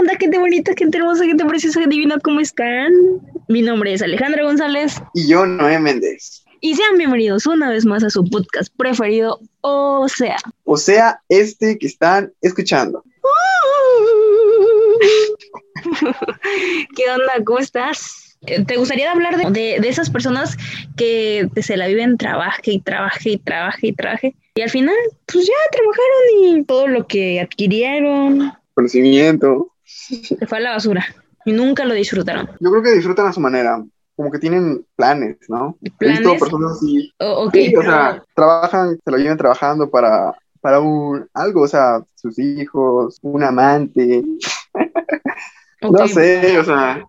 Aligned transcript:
onda, 0.00 0.16
gente 0.18 0.38
bonita, 0.38 0.72
gente 0.76 0.96
hermosa, 0.96 1.24
gente 1.24 1.44
preciosa, 1.44 1.80
divina? 1.86 2.18
¿Cómo 2.20 2.40
están? 2.40 2.90
Mi 3.48 3.60
nombre 3.60 3.92
es 3.92 4.00
Alejandra 4.00 4.42
González. 4.44 4.94
Y 5.12 5.28
yo, 5.28 5.44
Noé 5.44 5.78
Méndez. 5.78 6.42
Y 6.62 6.74
sean 6.74 6.96
bienvenidos 6.96 7.46
una 7.46 7.68
vez 7.68 7.84
más 7.84 8.02
a 8.02 8.08
su 8.08 8.24
podcast 8.24 8.74
preferido, 8.76 9.40
O 9.60 10.08
sea. 10.08 10.38
O 10.64 10.78
sea, 10.78 11.20
este 11.28 11.78
que 11.78 11.86
están 11.86 12.32
escuchando. 12.40 13.04
¿Qué 16.96 17.10
onda? 17.10 17.44
¿Cómo 17.44 17.58
estás? 17.58 18.38
Eh, 18.46 18.64
¿Te 18.64 18.76
gustaría 18.76 19.12
hablar 19.12 19.36
de, 19.36 19.80
de, 19.80 19.88
esas 19.88 20.08
personas 20.08 20.56
que 20.96 21.46
se 21.60 21.76
la 21.76 21.88
viven 21.88 22.16
trabaje 22.16 22.72
y 22.72 22.80
trabaje 22.80 23.32
y 23.32 23.36
trabaje 23.36 23.88
y 23.88 23.92
trabaje? 23.92 24.34
Y 24.54 24.62
al 24.62 24.70
final, 24.70 24.94
pues 25.26 25.46
ya 25.46 25.52
trabajaron 25.70 26.58
y 26.58 26.64
todo 26.64 26.88
lo 26.88 27.06
que 27.06 27.40
adquirieron. 27.40 28.52
Conocimiento. 28.72 29.70
Se 29.90 30.36
fue 30.46 30.58
a 30.58 30.60
la 30.60 30.70
basura 30.72 31.04
y 31.44 31.52
nunca 31.52 31.84
lo 31.84 31.94
disfrutaron. 31.94 32.48
Yo 32.60 32.70
creo 32.70 32.82
que 32.82 32.92
disfrutan 32.92 33.26
a 33.26 33.32
su 33.32 33.40
manera. 33.40 33.82
Como 34.14 34.30
que 34.30 34.38
tienen 34.38 34.84
planes, 34.96 35.38
¿no? 35.48 35.78
¿Planes? 35.98 36.20
He 36.20 36.22
visto 36.22 36.44
personas 36.44 36.72
así. 36.72 37.10
Oh. 37.20 37.50
Sí, 37.50 37.74
o 37.74 37.82
sea, 37.82 38.22
trabajan, 38.34 38.98
se 39.02 39.10
lo 39.10 39.16
llevan 39.16 39.38
trabajando 39.38 39.88
para, 39.88 40.34
para 40.60 40.80
un, 40.80 41.26
algo, 41.32 41.62
o 41.62 41.68
sea, 41.68 42.02
sus 42.16 42.38
hijos, 42.38 43.18
un 43.22 43.42
amante. 43.42 44.22
No 45.82 46.06
sé, 46.06 46.58
o 46.58 46.64
sea, 46.64 47.02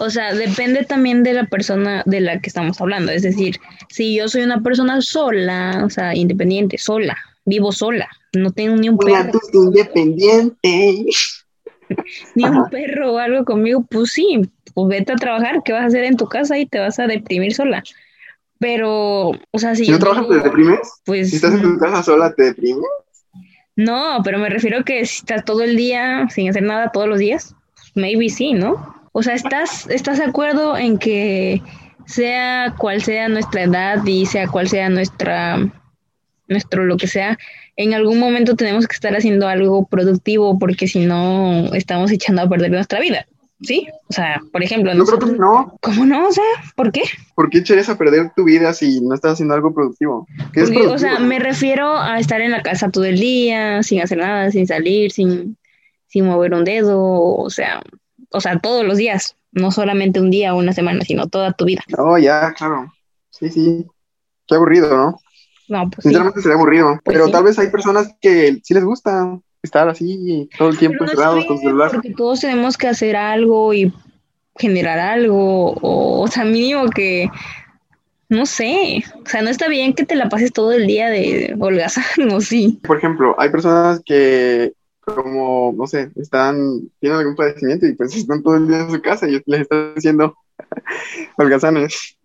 O 0.00 0.10
sea, 0.10 0.34
depende 0.34 0.84
también 0.84 1.22
de 1.22 1.32
la 1.32 1.46
persona 1.46 2.02
de 2.06 2.20
la 2.20 2.40
que 2.40 2.48
estamos 2.48 2.80
hablando. 2.80 3.12
Es 3.12 3.22
decir, 3.22 3.60
si 3.88 4.16
yo 4.16 4.28
soy 4.28 4.42
una 4.42 4.62
persona 4.62 5.00
sola, 5.00 5.82
o 5.84 5.90
sea, 5.90 6.16
independiente, 6.16 6.76
sola, 6.76 7.16
vivo 7.44 7.70
sola, 7.70 8.08
no 8.32 8.50
tengo 8.50 8.74
ni 8.74 8.88
un 8.88 8.98
perro, 8.98 9.30
independiente. 9.52 11.04
ni 12.34 12.44
un 12.44 12.68
perro 12.70 13.12
o 13.14 13.18
algo 13.18 13.44
conmigo, 13.44 13.84
pues 13.88 14.12
sí, 14.12 14.40
pues 14.74 14.88
vete 14.88 15.12
a 15.12 15.16
trabajar, 15.16 15.62
¿qué 15.64 15.72
vas 15.72 15.82
a 15.82 15.86
hacer 15.86 16.04
en 16.04 16.16
tu 16.16 16.26
casa 16.26 16.58
y 16.58 16.66
te 16.66 16.78
vas 16.78 16.98
a 16.98 17.06
deprimir 17.06 17.54
sola? 17.54 17.82
Pero, 18.58 19.30
o 19.30 19.58
sea, 19.58 19.74
si 19.74 19.86
Si 19.86 19.90
no 19.90 19.96
yo 19.98 20.04
trabajas, 20.04 20.28
te 20.28 20.34
deprimes. 20.40 20.78
pues 21.04 21.30
Si 21.30 21.36
estás 21.36 21.54
en 21.54 21.62
tu 21.62 21.78
casa 21.78 22.02
sola, 22.02 22.32
te 22.34 22.44
deprimes. 22.44 22.84
no, 23.76 24.20
pero 24.22 24.38
me 24.38 24.50
refiero 24.50 24.84
que 24.84 25.04
si 25.06 25.20
estás 25.20 25.44
todo 25.44 25.62
el 25.62 25.76
día 25.76 26.28
sin 26.28 26.50
hacer 26.50 26.62
nada 26.62 26.90
todos 26.92 27.08
los 27.08 27.18
días, 27.18 27.54
maybe 27.94 28.28
sí, 28.28 28.52
¿no? 28.52 28.94
O 29.12 29.22
sea, 29.22 29.34
¿estás, 29.34 29.88
estás 29.88 30.18
de 30.18 30.24
acuerdo 30.24 30.76
en 30.76 30.98
que 30.98 31.62
sea 32.06 32.74
cual 32.78 33.02
sea 33.02 33.28
nuestra 33.28 33.62
edad 33.62 34.04
y 34.04 34.26
sea 34.26 34.46
cual 34.48 34.68
sea 34.68 34.88
nuestra, 34.88 35.58
nuestro 36.48 36.84
lo 36.84 36.96
que 36.96 37.06
sea, 37.06 37.38
en 37.76 37.94
algún 37.94 38.18
momento 38.18 38.56
tenemos 38.56 38.86
que 38.86 38.94
estar 38.94 39.14
haciendo 39.14 39.48
algo 39.48 39.86
productivo 39.86 40.58
porque 40.58 40.86
si 40.88 41.00
no 41.06 41.72
estamos 41.74 42.10
echando 42.10 42.42
a 42.42 42.48
perder 42.48 42.70
nuestra 42.70 43.00
vida, 43.00 43.26
¿sí? 43.62 43.86
O 44.08 44.12
sea, 44.12 44.40
por 44.52 44.62
ejemplo, 44.62 44.92
Yo 44.94 45.04
creo 45.04 45.18
que 45.18 45.26
nosotros- 45.26 45.38
no. 45.40 45.78
¿cómo 45.80 46.06
no? 46.06 46.28
O 46.28 46.32
sea, 46.32 46.44
¿por 46.76 46.92
qué? 46.92 47.02
¿Por 47.34 47.50
qué 47.50 47.58
echarías 47.58 47.88
a 47.88 47.98
perder 47.98 48.32
tu 48.34 48.44
vida 48.44 48.72
si 48.74 49.00
no 49.00 49.14
estás 49.14 49.32
haciendo 49.32 49.54
algo 49.54 49.72
productivo? 49.74 50.26
¿Qué 50.52 50.60
es 50.62 50.70
Porque, 50.70 50.86
o 50.86 50.98
sea, 50.98 51.18
me 51.18 51.38
refiero 51.38 51.96
a 51.96 52.18
estar 52.18 52.40
en 52.40 52.50
la 52.50 52.62
casa 52.62 52.90
todo 52.90 53.04
el 53.04 53.18
día, 53.18 53.82
sin 53.82 54.00
hacer 54.00 54.18
nada, 54.18 54.50
sin 54.50 54.66
salir, 54.66 55.12
sin, 55.12 55.56
sin 56.06 56.26
mover 56.26 56.54
un 56.54 56.64
dedo, 56.64 57.00
o 57.02 57.50
sea, 57.50 57.82
o 58.30 58.40
sea, 58.40 58.58
todos 58.58 58.84
los 58.84 58.96
días, 58.96 59.36
no 59.52 59.70
solamente 59.72 60.20
un 60.20 60.30
día 60.30 60.54
o 60.54 60.58
una 60.58 60.72
semana, 60.72 61.02
sino 61.04 61.26
toda 61.28 61.52
tu 61.52 61.64
vida. 61.64 61.82
No, 61.96 62.16
ya, 62.18 62.52
claro. 62.56 62.92
Sí, 63.30 63.48
sí. 63.50 63.86
Qué 64.46 64.54
aburrido, 64.54 64.96
¿no? 64.96 65.18
No, 65.70 65.88
pues 65.88 66.02
sí. 66.02 66.08
Sinceramente 66.08 66.42
sería 66.42 66.56
aburrido. 66.56 67.00
Pues 67.04 67.14
pero 67.14 67.26
sí. 67.26 67.32
tal 67.32 67.44
vez 67.44 67.58
hay 67.58 67.68
personas 67.68 68.14
que 68.20 68.60
sí 68.62 68.74
les 68.74 68.84
gusta 68.84 69.38
estar 69.62 69.88
así 69.88 70.48
todo 70.58 70.70
el 70.70 70.78
tiempo 70.78 71.04
no 71.04 71.10
encerrados 71.10 71.44
con 71.46 71.58
celular. 71.58 71.90
porque 71.92 72.14
todos 72.14 72.40
tenemos 72.40 72.76
que 72.76 72.88
hacer 72.88 73.14
algo 73.14 73.72
y 73.72 73.92
generar 74.56 74.98
algo, 74.98 75.72
o, 75.72 76.22
o 76.22 76.28
sea, 76.28 76.44
mínimo 76.44 76.90
que, 76.90 77.30
no 78.28 78.46
sé, 78.46 79.04
o 79.24 79.28
sea, 79.28 79.42
no 79.42 79.48
está 79.48 79.68
bien 79.68 79.94
que 79.94 80.04
te 80.04 80.16
la 80.16 80.28
pases 80.28 80.52
todo 80.52 80.72
el 80.72 80.86
día 80.86 81.08
de 81.08 81.56
holgazán, 81.58 82.04
o 82.32 82.40
sí. 82.40 82.80
Por 82.86 82.98
ejemplo, 82.98 83.34
hay 83.38 83.50
personas 83.50 84.02
que 84.04 84.72
como, 85.00 85.74
no 85.76 85.86
sé, 85.86 86.10
están, 86.16 86.88
tienen 87.00 87.18
algún 87.18 87.36
padecimiento 87.36 87.86
y 87.86 87.94
pues 87.94 88.14
están 88.14 88.42
todo 88.42 88.56
el 88.56 88.68
día 88.68 88.80
en 88.80 88.90
su 88.90 89.00
casa 89.00 89.28
y 89.28 89.40
les 89.46 89.60
están 89.62 89.94
haciendo 89.96 90.36
holgazanes. 91.36 92.16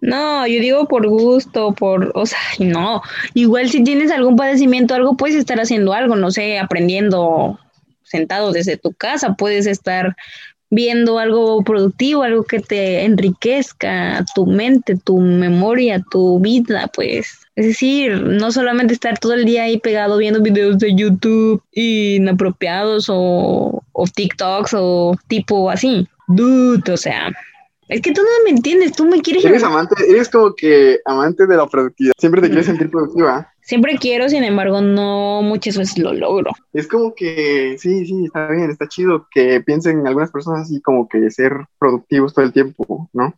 No, 0.00 0.46
yo 0.46 0.60
digo 0.60 0.88
por 0.88 1.06
gusto, 1.06 1.72
por, 1.72 2.12
o 2.14 2.24
sea, 2.26 2.38
no, 2.58 3.02
igual 3.34 3.68
si 3.68 3.84
tienes 3.84 4.10
algún 4.10 4.36
padecimiento, 4.36 4.94
algo 4.94 5.16
puedes 5.16 5.36
estar 5.36 5.60
haciendo 5.60 5.92
algo, 5.92 6.16
no 6.16 6.30
sé, 6.30 6.58
aprendiendo 6.58 7.58
sentado 8.02 8.52
desde 8.52 8.76
tu 8.76 8.92
casa, 8.92 9.34
puedes 9.34 9.66
estar 9.66 10.16
viendo 10.70 11.18
algo 11.18 11.62
productivo, 11.62 12.22
algo 12.22 12.44
que 12.44 12.60
te 12.60 13.04
enriquezca 13.04 14.24
tu 14.34 14.46
mente, 14.46 14.96
tu 14.96 15.18
memoria, 15.20 16.02
tu 16.10 16.38
vida, 16.40 16.88
pues. 16.94 17.40
Es 17.56 17.66
decir, 17.66 18.22
no 18.22 18.52
solamente 18.52 18.94
estar 18.94 19.18
todo 19.18 19.34
el 19.34 19.44
día 19.44 19.64
ahí 19.64 19.78
pegado 19.78 20.16
viendo 20.16 20.40
videos 20.40 20.78
de 20.78 20.94
YouTube 20.94 21.62
inapropiados 21.72 23.06
o, 23.08 23.82
o 23.92 24.06
TikToks 24.06 24.74
o 24.74 25.16
tipo 25.28 25.68
así. 25.68 26.08
Dude, 26.28 26.92
o 26.92 26.96
sea, 26.96 27.32
es 27.90 28.00
que 28.00 28.12
tú 28.12 28.22
no 28.22 28.28
me 28.44 28.50
entiendes, 28.50 28.92
tú 28.92 29.04
me 29.04 29.20
quieres 29.20 29.44
Eres 29.44 29.64
amante, 29.64 29.96
eres 30.08 30.28
como 30.28 30.54
que 30.54 31.00
amante 31.04 31.46
de 31.46 31.56
la 31.56 31.66
productividad. 31.66 32.12
Siempre 32.18 32.40
te 32.40 32.46
quieres 32.46 32.66
sentir 32.66 32.88
productiva. 32.88 33.52
Siempre 33.62 33.98
quiero, 33.98 34.28
sin 34.28 34.44
embargo, 34.44 34.80
no 34.80 35.42
muchas 35.42 35.76
veces 35.76 35.98
lo 35.98 36.12
logro. 36.12 36.52
Es 36.72 36.86
como 36.86 37.14
que, 37.14 37.76
sí, 37.78 38.06
sí, 38.06 38.24
está 38.24 38.48
bien, 38.48 38.70
está 38.70 38.88
chido 38.88 39.26
que 39.32 39.60
piensen 39.60 40.06
algunas 40.06 40.30
personas 40.30 40.62
así 40.62 40.80
como 40.80 41.08
que 41.08 41.30
ser 41.30 41.52
productivos 41.78 42.32
todo 42.32 42.44
el 42.44 42.52
tiempo, 42.52 43.10
¿no? 43.12 43.34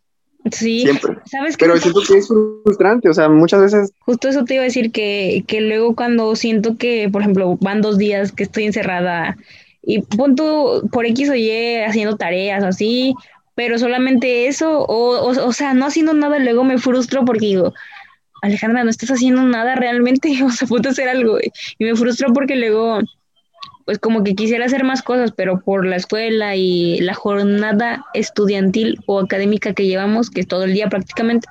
Sí, 0.51 0.81
Siempre. 0.81 1.17
¿sabes 1.25 1.57
qué? 1.57 1.65
Pero 1.65 1.77
siento 1.77 2.01
que 2.07 2.17
es 2.17 2.27
frustrante, 2.27 3.09
o 3.09 3.13
sea, 3.13 3.29
muchas 3.29 3.61
veces, 3.61 3.93
Justo 3.99 4.27
eso 4.27 4.43
te 4.43 4.55
iba 4.55 4.61
a 4.61 4.65
decir 4.65 4.91
que, 4.91 5.43
que 5.47 5.61
luego 5.61 5.95
cuando 5.95 6.35
siento 6.35 6.77
que, 6.77 7.09
por 7.11 7.21
ejemplo, 7.21 7.57
van 7.61 7.81
dos 7.81 7.97
días 7.97 8.31
que 8.31 8.43
estoy 8.43 8.65
encerrada 8.65 9.37
y 9.81 10.01
punto 10.01 10.83
por 10.91 11.05
X 11.05 11.29
o 11.29 11.35
Y 11.35 11.75
haciendo 11.85 12.15
tareas 12.15 12.63
o 12.63 12.67
así, 12.67 13.13
pero 13.55 13.77
solamente 13.77 14.47
eso, 14.47 14.79
o, 14.79 15.19
o, 15.19 15.47
o 15.47 15.53
sea, 15.53 15.73
no 15.73 15.85
haciendo 15.85 16.13
nada, 16.13 16.39
luego 16.39 16.63
me 16.63 16.77
frustro 16.77 17.23
porque 17.25 17.45
digo, 17.45 17.73
Alejandra, 18.43 18.83
no 18.83 18.89
estás 18.89 19.09
haciendo 19.09 19.41
nada 19.43 19.75
realmente, 19.75 20.29
o 20.43 20.49
sea, 20.49 20.67
a 20.67 20.89
hacer 20.89 21.07
algo. 21.07 21.37
Y 21.79 21.85
me 21.85 21.95
frustro 21.95 22.33
porque 22.33 22.57
luego, 22.57 22.99
pues 23.85 23.99
como 23.99 24.23
que 24.23 24.35
quisiera 24.35 24.65
hacer 24.65 24.83
más 24.83 25.01
cosas, 25.01 25.31
pero 25.31 25.61
por 25.61 25.85
la 25.85 25.95
escuela 25.95 26.55
y 26.55 26.99
la 26.99 27.13
jornada 27.13 28.05
estudiantil 28.13 28.99
o 29.05 29.21
académica 29.21 29.73
que 29.73 29.87
llevamos, 29.87 30.29
que 30.29 30.41
es 30.41 30.47
todo 30.47 30.65
el 30.65 30.73
día 30.73 30.89
prácticamente, 30.89 31.47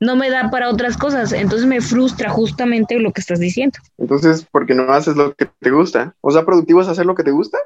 no 0.00 0.16
me 0.16 0.30
da 0.30 0.50
para 0.50 0.70
otras 0.70 0.96
cosas. 0.96 1.32
Entonces 1.32 1.66
me 1.66 1.82
frustra 1.82 2.30
justamente 2.30 2.98
lo 2.98 3.12
que 3.12 3.20
estás 3.20 3.38
diciendo. 3.38 3.78
entonces, 3.98 4.46
porque 4.50 4.74
no 4.74 4.90
haces 4.90 5.16
lo 5.16 5.34
que 5.34 5.50
te 5.60 5.70
gusta. 5.70 6.16
O 6.22 6.30
sea, 6.30 6.46
productivo 6.46 6.80
es 6.80 6.88
hacer 6.88 7.04
lo 7.04 7.14
que 7.14 7.24
te 7.24 7.30
gusta, 7.30 7.58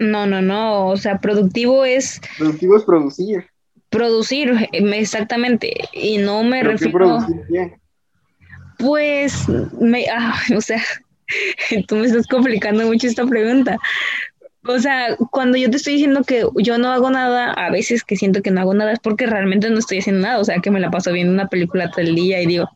No, 0.00 0.26
no, 0.26 0.42
no. 0.42 0.88
O 0.88 0.96
sea, 0.96 1.20
productivo 1.20 1.84
es 1.84 2.20
productivo 2.36 2.76
es 2.76 2.82
producir. 2.82 3.46
producir, 3.90 4.68
eh, 4.72 4.98
exactamente. 4.98 5.72
Y 5.92 6.18
no 6.18 6.42
me 6.42 6.62
¿Pero 6.62 6.70
qué 6.70 6.84
refiero, 6.86 6.98
producir 6.98 7.36
qué? 7.52 7.80
pues, 8.80 9.48
me, 9.78 10.06
ah, 10.08 10.40
o 10.56 10.60
sea, 10.60 10.82
tú 11.86 11.96
me 11.96 12.06
estás 12.06 12.26
complicando 12.26 12.84
mucho 12.86 13.06
esta 13.06 13.26
pregunta. 13.26 13.76
O 14.66 14.78
sea, 14.78 15.16
cuando 15.30 15.56
yo 15.56 15.70
te 15.70 15.76
estoy 15.76 15.94
diciendo 15.94 16.22
que 16.22 16.44
yo 16.56 16.78
no 16.78 16.90
hago 16.90 17.10
nada, 17.10 17.52
a 17.52 17.70
veces 17.70 18.04
que 18.04 18.16
siento 18.16 18.42
que 18.42 18.50
no 18.50 18.60
hago 18.60 18.74
nada 18.74 18.92
es 18.92 18.98
porque 18.98 19.26
realmente 19.26 19.70
no 19.70 19.78
estoy 19.78 19.98
haciendo 19.98 20.26
nada. 20.26 20.38
O 20.38 20.44
sea, 20.44 20.60
que 20.60 20.70
me 20.70 20.80
la 20.80 20.90
paso 20.90 21.12
viendo 21.12 21.32
una 21.32 21.48
película 21.48 21.90
todo 21.90 22.02
el 22.02 22.14
día 22.14 22.42
y 22.42 22.46
digo, 22.46 22.68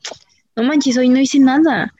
no 0.56 0.62
manches, 0.62 0.96
hoy 0.96 1.08
no 1.08 1.18
hice 1.18 1.40
nada. 1.40 1.92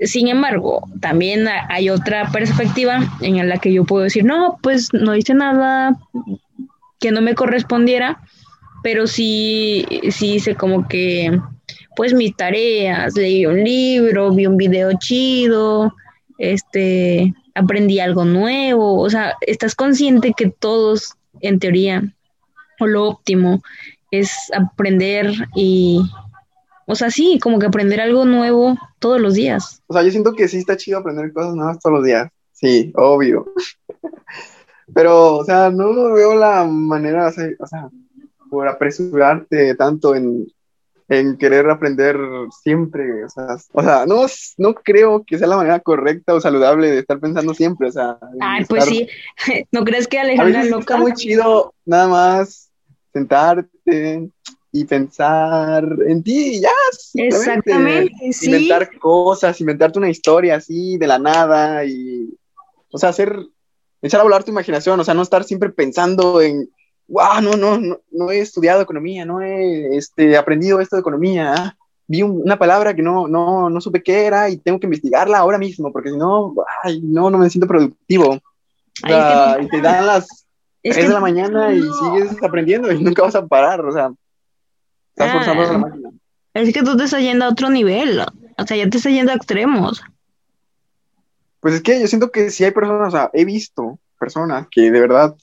Sin 0.00 0.28
embargo, 0.28 0.88
también 1.00 1.46
ha- 1.46 1.66
hay 1.68 1.90
otra 1.90 2.30
perspectiva 2.30 3.00
en 3.20 3.48
la 3.48 3.58
que 3.58 3.72
yo 3.72 3.84
puedo 3.84 4.04
decir, 4.04 4.24
no, 4.24 4.58
pues 4.62 4.88
no 4.92 5.14
hice 5.14 5.34
nada 5.34 5.96
que 6.98 7.10
no 7.10 7.20
me 7.20 7.34
correspondiera, 7.34 8.20
pero 8.82 9.06
sí, 9.06 9.86
sí 10.10 10.34
hice 10.34 10.54
como 10.54 10.88
que, 10.88 11.38
pues 11.96 12.14
mis 12.14 12.34
tareas, 12.36 13.14
leí 13.14 13.44
un 13.46 13.62
libro, 13.62 14.32
vi 14.32 14.46
un 14.46 14.56
video 14.56 14.90
chido, 14.98 15.92
este, 16.38 17.34
aprendí 17.54 18.00
algo 18.00 18.24
nuevo, 18.24 19.00
o 19.00 19.10
sea, 19.10 19.34
estás 19.46 19.74
consciente 19.74 20.32
que 20.36 20.50
todos, 20.50 21.14
en 21.42 21.58
teoría, 21.58 22.02
o 22.78 22.86
lo 22.86 23.06
óptimo, 23.08 23.62
es 24.10 24.32
aprender 24.54 25.30
y, 25.54 26.00
o 26.90 26.94
sea, 26.96 27.10
sí, 27.10 27.38
como 27.40 27.58
que 27.58 27.66
aprender 27.66 28.00
algo 28.00 28.24
nuevo 28.24 28.76
todos 28.98 29.20
los 29.20 29.34
días. 29.34 29.82
O 29.86 29.94
sea, 29.94 30.02
yo 30.02 30.10
siento 30.10 30.34
que 30.34 30.48
sí 30.48 30.58
está 30.58 30.76
chido 30.76 30.98
aprender 30.98 31.32
cosas 31.32 31.54
nuevas 31.54 31.78
todos 31.78 31.96
los 31.96 32.04
días. 32.04 32.28
Sí, 32.52 32.92
obvio. 32.96 33.46
Pero, 34.94 35.36
o 35.36 35.44
sea, 35.44 35.70
no 35.70 36.12
veo 36.12 36.34
la 36.34 36.64
manera 36.64 37.28
o 37.28 37.66
sea, 37.66 37.88
por 38.50 38.66
apresurarte 38.66 39.76
tanto 39.76 40.16
en, 40.16 40.48
en 41.08 41.36
querer 41.38 41.70
aprender 41.70 42.18
siempre, 42.60 43.24
o 43.24 43.28
sea, 43.28 43.56
o 43.72 43.82
sea, 43.82 44.04
no, 44.04 44.26
no 44.58 44.74
creo 44.74 45.22
que 45.24 45.38
sea 45.38 45.46
la 45.46 45.58
manera 45.58 45.78
correcta 45.78 46.34
o 46.34 46.40
saludable 46.40 46.90
de 46.90 46.98
estar 46.98 47.20
pensando 47.20 47.54
siempre, 47.54 47.88
o 47.88 47.92
sea. 47.92 48.18
Ay, 48.40 48.64
pues 48.64 48.84
sí, 48.84 49.08
¿no 49.70 49.84
crees 49.84 50.08
que 50.08 50.18
Alejandra 50.18 50.64
loca? 50.64 50.80
Está 50.80 50.96
muy 50.96 51.12
chido 51.14 51.72
nada 51.84 52.08
más 52.08 52.70
sentarte 53.12 54.30
y 54.72 54.84
pensar 54.84 55.84
en 56.06 56.22
ti 56.22 56.56
y 56.56 56.60
ya. 56.60 56.70
Exactamente, 57.14 58.32
sí. 58.32 58.46
Inventar 58.46 58.98
cosas, 58.98 59.60
inventarte 59.60 59.98
una 59.98 60.10
historia 60.10 60.56
así 60.56 60.96
de 60.96 61.06
la 61.06 61.18
nada 61.18 61.84
y, 61.84 62.32
o 62.92 62.98
sea, 62.98 63.08
hacer, 63.08 63.36
echar 64.00 64.20
a 64.20 64.24
volar 64.24 64.44
tu 64.44 64.50
imaginación, 64.50 65.00
o 65.00 65.04
sea, 65.04 65.14
no 65.14 65.22
estar 65.22 65.44
siempre 65.44 65.70
pensando 65.70 66.40
en 66.40 66.70
wow, 67.10 67.40
no, 67.42 67.56
no, 67.56 67.98
no, 68.10 68.30
he 68.30 68.40
estudiado 68.40 68.80
economía, 68.80 69.24
no 69.24 69.42
he 69.42 69.96
este, 69.96 70.36
aprendido 70.36 70.80
esto 70.80 70.96
de 70.96 71.00
economía, 71.00 71.54
¿ah? 71.54 71.76
vi 72.06 72.22
una 72.22 72.58
palabra 72.58 72.94
que 72.94 73.02
no, 73.02 73.28
no, 73.28 73.68
no 73.68 73.80
supe 73.80 74.02
qué 74.02 74.26
era 74.26 74.48
y 74.48 74.56
tengo 74.56 74.78
que 74.78 74.86
investigarla 74.86 75.38
ahora 75.38 75.58
mismo, 75.58 75.92
porque 75.92 76.10
si 76.10 76.16
no, 76.16 76.54
ay, 76.82 77.00
no, 77.02 77.30
no 77.30 77.38
me 77.38 77.50
siento 77.50 77.66
productivo. 77.66 78.38
y 79.04 79.68
te 79.68 79.80
dan 79.80 80.06
las 80.06 80.46
3 80.82 81.08
de 81.08 81.08
la 81.08 81.20
mañana 81.20 81.72
y 81.72 81.80
sigues 81.82 82.42
aprendiendo 82.42 82.90
y 82.92 83.02
nunca 83.02 83.22
vas 83.22 83.34
a 83.34 83.46
parar, 83.46 83.84
o 83.84 83.92
sea, 83.92 84.12
estás 85.24 85.32
forzando 85.32 85.62
la 85.62 85.74
ah. 85.74 85.78
máquina. 85.78 86.10
Es 86.54 86.72
que 86.74 86.82
tú 86.82 86.96
te 86.96 87.04
estás 87.04 87.22
yendo 87.22 87.44
a 87.44 87.50
otro 87.50 87.70
nivel, 87.70 88.20
o 88.20 88.66
sea, 88.66 88.76
ya 88.76 88.88
te 88.88 88.96
estás 88.96 89.12
yendo 89.12 89.32
a 89.32 89.36
extremos. 89.36 90.02
Pues 91.60 91.74
es 91.74 91.82
que 91.82 92.00
yo 92.00 92.06
siento 92.06 92.30
que 92.30 92.50
si 92.50 92.64
hay 92.64 92.70
personas, 92.70 93.08
o 93.08 93.10
sea, 93.10 93.30
he 93.32 93.44
visto 93.44 93.98
personas 94.18 94.66
que 94.70 94.90
de 94.90 95.00
verdad 95.00 95.36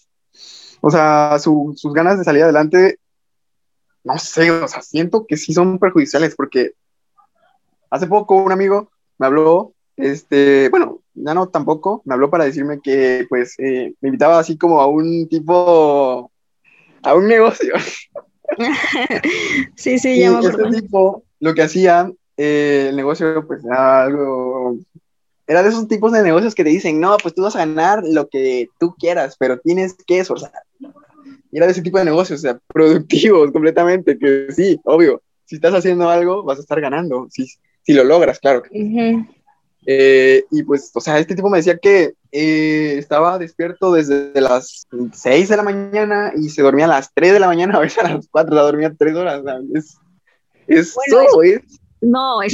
o 0.82 0.92
sea, 0.92 1.38
sus 1.40 1.94
ganas 1.94 2.18
de 2.18 2.24
salir 2.24 2.44
adelante, 2.44 3.00
no 4.04 4.18
sé, 4.18 4.52
o 4.52 4.68
sea, 4.68 4.82
siento 4.82 5.26
que 5.28 5.38
sí 5.38 5.54
son 5.54 5.80
perjudiciales 5.80 6.36
porque 6.36 6.72
hace 7.90 8.08
poco 8.08 8.36
un 8.36 8.52
amigo 8.52 8.92
me 9.18 9.26
habló, 9.26 9.74
este, 9.96 10.70
bueno, 10.70 11.02
ya 11.14 11.34
no 11.34 11.50
tampoco, 11.50 12.02
me 12.06 12.14
habló 12.14 12.30
para 12.30 12.46
decirme 12.46 12.80
que 12.82 13.26
pues 13.28 13.56
eh, 13.58 13.94
me 14.02 14.10
invitaba 14.10 14.40
así 14.40 14.58
como 14.58 14.80
a 14.80 14.88
un 14.88 15.28
tipo, 15.28 16.32
a 17.02 17.16
un 17.16 17.28
negocio. 17.28 17.74
sí, 19.76 20.00
sí, 20.00 20.20
ya 20.20 20.32
me 20.32 20.40
Este 20.40 20.82
tipo 20.82 21.24
lo 21.40 21.54
que 21.54 21.64
hacía, 21.64 22.12
eh, 22.38 22.88
el 22.90 22.96
negocio 22.96 23.46
pues 23.48 23.64
era 23.66 24.04
algo 24.04 24.78
era 25.48 25.64
de 25.64 25.70
esos 25.70 25.88
tipos 25.88 26.12
de 26.12 26.22
negocios 26.22 26.54
que 26.54 26.66
te 26.66 26.70
dicen, 26.70 27.00
no, 27.00 27.16
pues 27.18 27.34
tú 27.34 27.42
vas 27.42 27.56
a 27.56 27.60
ganar 27.60 28.04
lo 28.04 28.28
que 28.28 28.68
tú 28.80 28.94
quieras, 29.00 29.38
pero 29.40 29.58
tienes 29.58 29.96
que 30.06 30.20
esforzar. 30.20 30.52
Era 31.54 31.66
de 31.66 31.72
ese 31.72 31.82
tipo 31.82 31.98
de 31.98 32.06
negocios, 32.06 32.40
o 32.40 32.42
sea, 32.42 32.60
productivos 32.68 33.52
completamente, 33.52 34.20
que 34.20 34.48
sí, 34.52 34.80
obvio, 34.84 35.22
si 35.46 35.56
estás 35.56 35.74
haciendo 35.74 36.10
algo, 36.10 36.44
vas 36.44 36.58
a 36.58 36.62
estar 36.62 36.82
ganando, 36.82 37.28
si, 37.32 37.48
si 37.82 37.94
lo 37.94 38.04
logras, 38.04 38.40
claro. 38.40 38.64
Eh, 39.90 40.44
y 40.52 40.64
pues, 40.64 40.92
o 40.94 41.00
sea, 41.00 41.18
este 41.18 41.34
tipo 41.34 41.50
me 41.50 41.60
decía 41.60 41.78
que 41.78 42.14
eh, 42.32 42.96
estaba 42.98 43.40
despierto 43.40 43.94
desde 43.94 44.40
las 44.42 44.86
6 45.14 45.48
de 45.50 45.58
la 45.58 45.64
mañana 45.64 46.34
y 46.36 46.50
se 46.50 46.62
dormía 46.62 46.86
a 46.86 46.90
las 46.90 47.14
3 47.14 47.34
de 47.34 47.40
la 47.40 47.48
mañana, 47.48 47.76
a 47.78 47.80
veces 47.80 48.04
a 48.04 48.14
las 48.14 48.28
4, 48.30 48.54
o 48.54 48.58
sea, 48.58 48.64
dormía 48.64 48.94
3 48.98 49.16
horas. 49.16 49.40
O 49.40 49.44
sea, 49.44 49.60
es, 49.74 49.98
es, 50.68 50.96
es, 51.08 51.80
no, 52.02 52.42
es 52.42 52.54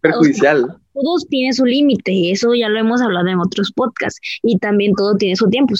perjudicial 0.00 0.80
todos 0.94 1.26
tienen 1.28 1.54
su 1.54 1.64
límite, 1.64 2.30
eso 2.30 2.54
ya 2.54 2.68
lo 2.68 2.78
hemos 2.78 3.00
hablado 3.00 3.28
en 3.28 3.38
otros 3.38 3.72
podcasts, 3.72 4.20
y 4.42 4.58
también 4.58 4.94
todo 4.94 5.16
tiene 5.16 5.36
su 5.36 5.48
tiempo. 5.48 5.74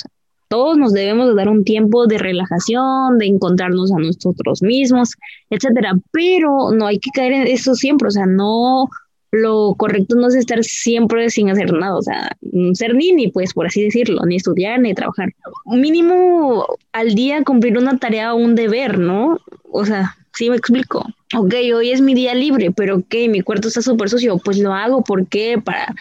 todos 0.48 0.76
nos 0.76 0.92
debemos 0.92 1.28
de 1.28 1.34
dar 1.34 1.48
un 1.48 1.64
tiempo 1.64 2.06
de 2.06 2.18
relajación, 2.18 3.18
de 3.18 3.26
encontrarnos 3.26 3.92
a 3.92 3.98
nosotros 3.98 4.62
mismos, 4.62 5.12
etcétera, 5.48 5.94
pero 6.10 6.72
no 6.72 6.86
hay 6.86 6.98
que 6.98 7.10
caer 7.14 7.32
en 7.32 7.46
eso 7.46 7.74
siempre, 7.74 8.08
o 8.08 8.10
sea, 8.10 8.26
no, 8.26 8.88
lo 9.32 9.74
correcto 9.76 10.16
no 10.16 10.28
es 10.28 10.34
estar 10.34 10.62
siempre 10.64 11.30
sin 11.30 11.50
hacer 11.50 11.72
nada, 11.72 11.96
o 11.96 12.02
sea, 12.02 12.36
ser 12.74 12.94
ni 12.94 13.28
pues 13.28 13.54
por 13.54 13.66
así 13.66 13.82
decirlo, 13.82 14.22
ni 14.26 14.36
estudiar 14.36 14.80
ni 14.80 14.94
trabajar. 14.94 15.32
Mínimo 15.66 16.66
al 16.92 17.14
día 17.14 17.44
cumplir 17.44 17.78
una 17.78 17.98
tarea 17.98 18.34
o 18.34 18.36
un 18.36 18.54
deber, 18.54 18.98
¿no? 18.98 19.38
O 19.70 19.84
sea, 19.84 20.16
sí 20.32 20.50
me 20.50 20.56
explico 20.56 21.06
ok, 21.36 21.54
hoy 21.74 21.90
es 21.90 22.00
mi 22.00 22.14
día 22.14 22.34
libre, 22.34 22.70
pero 22.72 22.96
ok, 22.96 23.14
mi 23.28 23.40
cuarto 23.42 23.68
está 23.68 23.82
súper 23.82 24.08
sucio, 24.08 24.38
pues 24.38 24.58
lo 24.58 24.72
hago, 24.72 25.02
¿por 25.02 25.28
qué? 25.28 25.60
Para, 25.62 25.94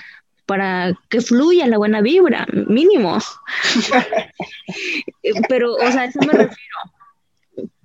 para 0.45 0.97
que 1.09 1.21
fluya 1.21 1.67
la 1.67 1.77
buena 1.77 2.01
vibra, 2.01 2.47
mínimo. 2.67 3.17
pero, 5.49 5.75
o 5.75 5.91
sea, 5.91 6.01
a 6.01 6.05
eso 6.05 6.19
me 6.21 6.33
refiero. 6.33 6.77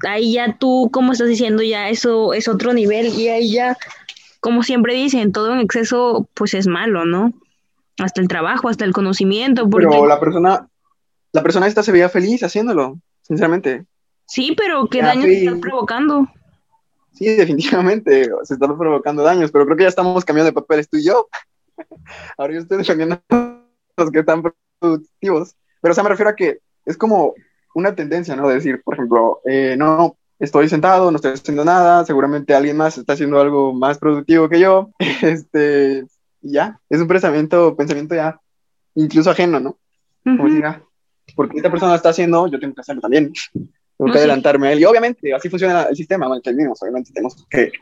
Ahí 0.06 0.35
ya 0.35 0.56
tú, 0.58 0.88
como 0.93 1.12
estás 1.12 1.29
diciendo, 1.29 1.62
ya 1.62 1.88
eso 1.88 2.32
es 2.32 2.49
otro 2.49 2.73
nivel 2.73 3.08
y 3.08 3.29
ahí 3.29 3.52
ya, 3.52 3.76
como 4.44 4.62
siempre 4.62 4.93
dicen, 4.93 5.32
todo 5.32 5.55
en 5.55 5.61
exceso 5.61 6.29
pues 6.35 6.52
es 6.52 6.67
malo, 6.67 7.06
¿no? 7.06 7.32
Hasta 7.96 8.20
el 8.20 8.29
trabajo, 8.29 8.69
hasta 8.69 8.85
el 8.85 8.93
conocimiento. 8.93 9.70
Pero 9.70 10.06
la 10.06 10.20
persona, 10.20 10.69
la 11.32 11.43
persona 11.43 11.67
esta 11.67 11.82
se 11.82 11.93
veía 11.93 12.11
feliz 12.11 12.43
haciéndolo, 12.43 12.99
sinceramente. 13.23 13.87
Sí, 14.26 14.55
pero 14.55 14.87
¿qué 14.88 15.00
daño 15.00 15.23
te 15.23 15.46
está 15.46 15.58
provocando? 15.58 16.29
Sí, 17.14 17.25
definitivamente 17.37 18.29
se 18.43 18.52
están 18.52 18.76
provocando 18.76 19.23
daños, 19.23 19.50
pero 19.50 19.64
creo 19.64 19.79
que 19.79 19.85
ya 19.85 19.88
estamos 19.88 20.23
cambiando 20.26 20.50
de 20.50 20.61
papeles 20.61 20.90
tú 20.90 20.99
y 20.99 21.06
yo. 21.06 21.26
Ahora 22.37 22.52
yo 22.52 22.61
estoy 22.61 22.76
a 23.31 23.62
los 23.97 24.11
que 24.11 24.19
están 24.19 24.43
productivos. 24.79 25.56
Pero, 25.81 25.93
o 25.93 25.94
sea, 25.94 26.05
me 26.05 26.11
refiero 26.11 26.29
a 26.29 26.37
que 26.37 26.58
es 26.85 26.99
como 26.99 27.32
una 27.75 27.94
tendencia, 27.94 28.37
¿no? 28.37 28.47
De 28.49 28.56
decir, 28.56 28.82
por 28.85 28.93
ejemplo, 28.93 29.40
eh, 29.47 29.75
no, 29.79 30.19
estoy 30.38 30.69
sentado, 30.69 31.10
no 31.10 31.16
estoy 31.16 31.32
haciendo 31.32 31.64
nada, 31.64 32.04
seguramente 32.04 32.54
alguien 32.54 32.76
más 32.76 32.98
está 32.98 33.14
haciendo 33.14 33.40
algo 33.40 33.72
más 33.72 33.98
productivo 33.98 34.48
que 34.48 34.60
yo. 34.60 34.90
Este, 35.22 36.04
ya, 36.40 36.78
es 36.90 37.00
un 37.00 37.08
pensamiento, 37.08 37.75
pensamiento 37.76 38.14
ya 38.14 38.38
incluso 38.94 39.31
ajeno, 39.31 39.60
¿no? 39.60 39.78
Como 40.22 40.48
diga, 40.48 40.82
porque 41.34 41.56
esta 41.56 41.70
persona 41.70 41.94
está 41.94 42.10
haciendo, 42.10 42.46
yo 42.46 42.58
tengo 42.58 42.75
que 42.75 42.81
hacerlo 42.81 43.02
también. 43.02 43.32
Tengo 43.52 44.12
que 44.12 44.19
adelantarme 44.19 44.69
a 44.69 44.72
él. 44.72 44.81
Y 44.81 44.84
obviamente, 44.84 45.34
así 45.34 45.48
funciona 45.48 45.84
el 45.84 45.96
sistema, 45.96 46.26
el 46.42 46.56
mismo, 46.56 46.75
obviamente 46.80 47.12
tenemos 47.12 47.46
que, 47.48 47.72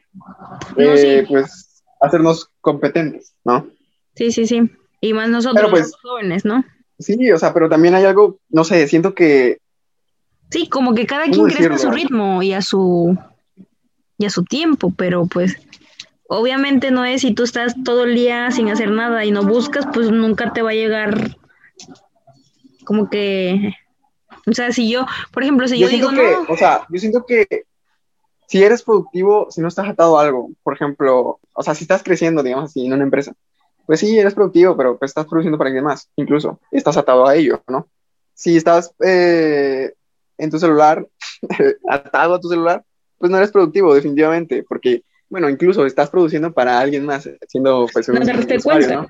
eh, 0.76 1.24
pues, 1.28 1.82
hacernos 2.00 2.50
competentes, 2.60 3.34
¿no? 3.44 3.68
Sí, 4.14 4.32
sí, 4.32 4.46
sí. 4.46 4.70
Y 5.00 5.12
más 5.14 5.28
nosotros, 5.28 5.70
pues, 5.70 5.82
los 5.82 6.00
jóvenes, 6.00 6.44
¿no? 6.44 6.64
Sí, 6.98 7.30
o 7.30 7.38
sea, 7.38 7.52
pero 7.54 7.68
también 7.68 7.94
hay 7.94 8.04
algo, 8.04 8.38
no 8.48 8.64
sé, 8.64 8.86
siento 8.88 9.14
que... 9.14 9.58
Sí, 10.52 10.68
como 10.68 10.94
que 10.94 11.06
cada 11.06 11.24
quien 11.24 11.46
crece 11.46 11.72
a 11.72 11.78
su 11.78 11.90
ritmo 11.90 12.42
y 12.42 12.52
a 12.52 12.60
su, 12.60 13.16
y 14.18 14.26
a 14.26 14.30
su 14.30 14.44
tiempo, 14.44 14.92
pero 14.94 15.24
pues 15.24 15.56
obviamente 16.28 16.90
no 16.90 17.06
es 17.06 17.22
si 17.22 17.32
tú 17.32 17.42
estás 17.42 17.74
todo 17.84 18.04
el 18.04 18.14
día 18.14 18.50
sin 18.50 18.68
hacer 18.68 18.90
nada 18.90 19.24
y 19.24 19.30
no 19.30 19.44
buscas, 19.44 19.86
pues 19.94 20.10
nunca 20.10 20.52
te 20.52 20.60
va 20.60 20.70
a 20.70 20.74
llegar 20.74 21.38
como 22.84 23.08
que 23.08 23.74
o 24.46 24.52
sea, 24.52 24.72
si 24.72 24.90
yo, 24.90 25.06
por 25.32 25.42
ejemplo, 25.42 25.66
si 25.66 25.78
yo, 25.78 25.88
digo 25.88 26.10
que, 26.10 26.34
O 26.48 26.56
sea, 26.56 26.86
yo 26.90 27.00
siento 27.00 27.24
que 27.24 27.64
si 28.46 28.62
eres 28.62 28.82
productivo, 28.82 29.46
si 29.50 29.62
no 29.62 29.68
estás 29.68 29.88
atado 29.88 30.18
a 30.18 30.22
algo, 30.22 30.50
por 30.62 30.74
ejemplo, 30.74 31.40
o 31.54 31.62
sea, 31.62 31.74
si 31.74 31.84
estás 31.84 32.02
creciendo, 32.02 32.42
digamos 32.42 32.66
así, 32.66 32.84
en 32.84 32.92
una 32.92 33.04
empresa, 33.04 33.32
pues 33.86 34.00
sí, 34.00 34.18
eres 34.18 34.34
productivo, 34.34 34.76
pero 34.76 34.98
pues 34.98 35.12
estás 35.12 35.24
produciendo 35.24 35.56
para 35.56 35.68
alguien 35.68 35.84
más, 35.84 36.10
incluso, 36.16 36.60
estás 36.70 36.98
atado 36.98 37.26
a 37.26 37.36
ello, 37.36 37.62
¿no? 37.68 37.88
Si 38.34 38.56
estás 38.56 38.94
eh, 39.02 39.94
en 40.38 40.50
tu 40.50 40.58
celular, 40.58 41.06
atado 41.88 42.34
a 42.34 42.40
tu 42.40 42.48
celular, 42.48 42.84
pues 43.18 43.30
no 43.30 43.38
eres 43.38 43.50
productivo, 43.50 43.94
definitivamente, 43.94 44.64
porque, 44.68 45.02
bueno, 45.28 45.48
incluso 45.48 45.86
estás 45.86 46.10
produciendo 46.10 46.52
para 46.52 46.80
alguien 46.80 47.06
más, 47.06 47.28
siendo 47.48 47.86
pues 47.92 48.08
un, 48.08 48.18
cuenta. 48.62 48.96
¿no? 48.96 49.08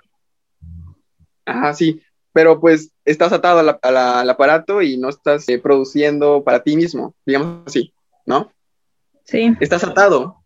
Ajá, 1.45 1.75
sí, 1.75 2.01
pero 2.33 2.61
pues 2.61 2.91
estás 3.05 3.33
atado 3.33 3.61
al 3.61 4.31
aparato 4.31 4.83
y 4.83 4.97
no 4.97 5.09
estás 5.09 5.49
eh, 5.49 5.59
produciendo 5.59 6.43
para 6.45 6.63
ti 6.63 6.77
mismo, 6.77 7.15
digamos 7.27 7.63
así, 7.67 7.93
¿no? 8.27 8.51
Sí. 9.25 9.55
Estás 9.61 9.85
atado, 9.85 10.37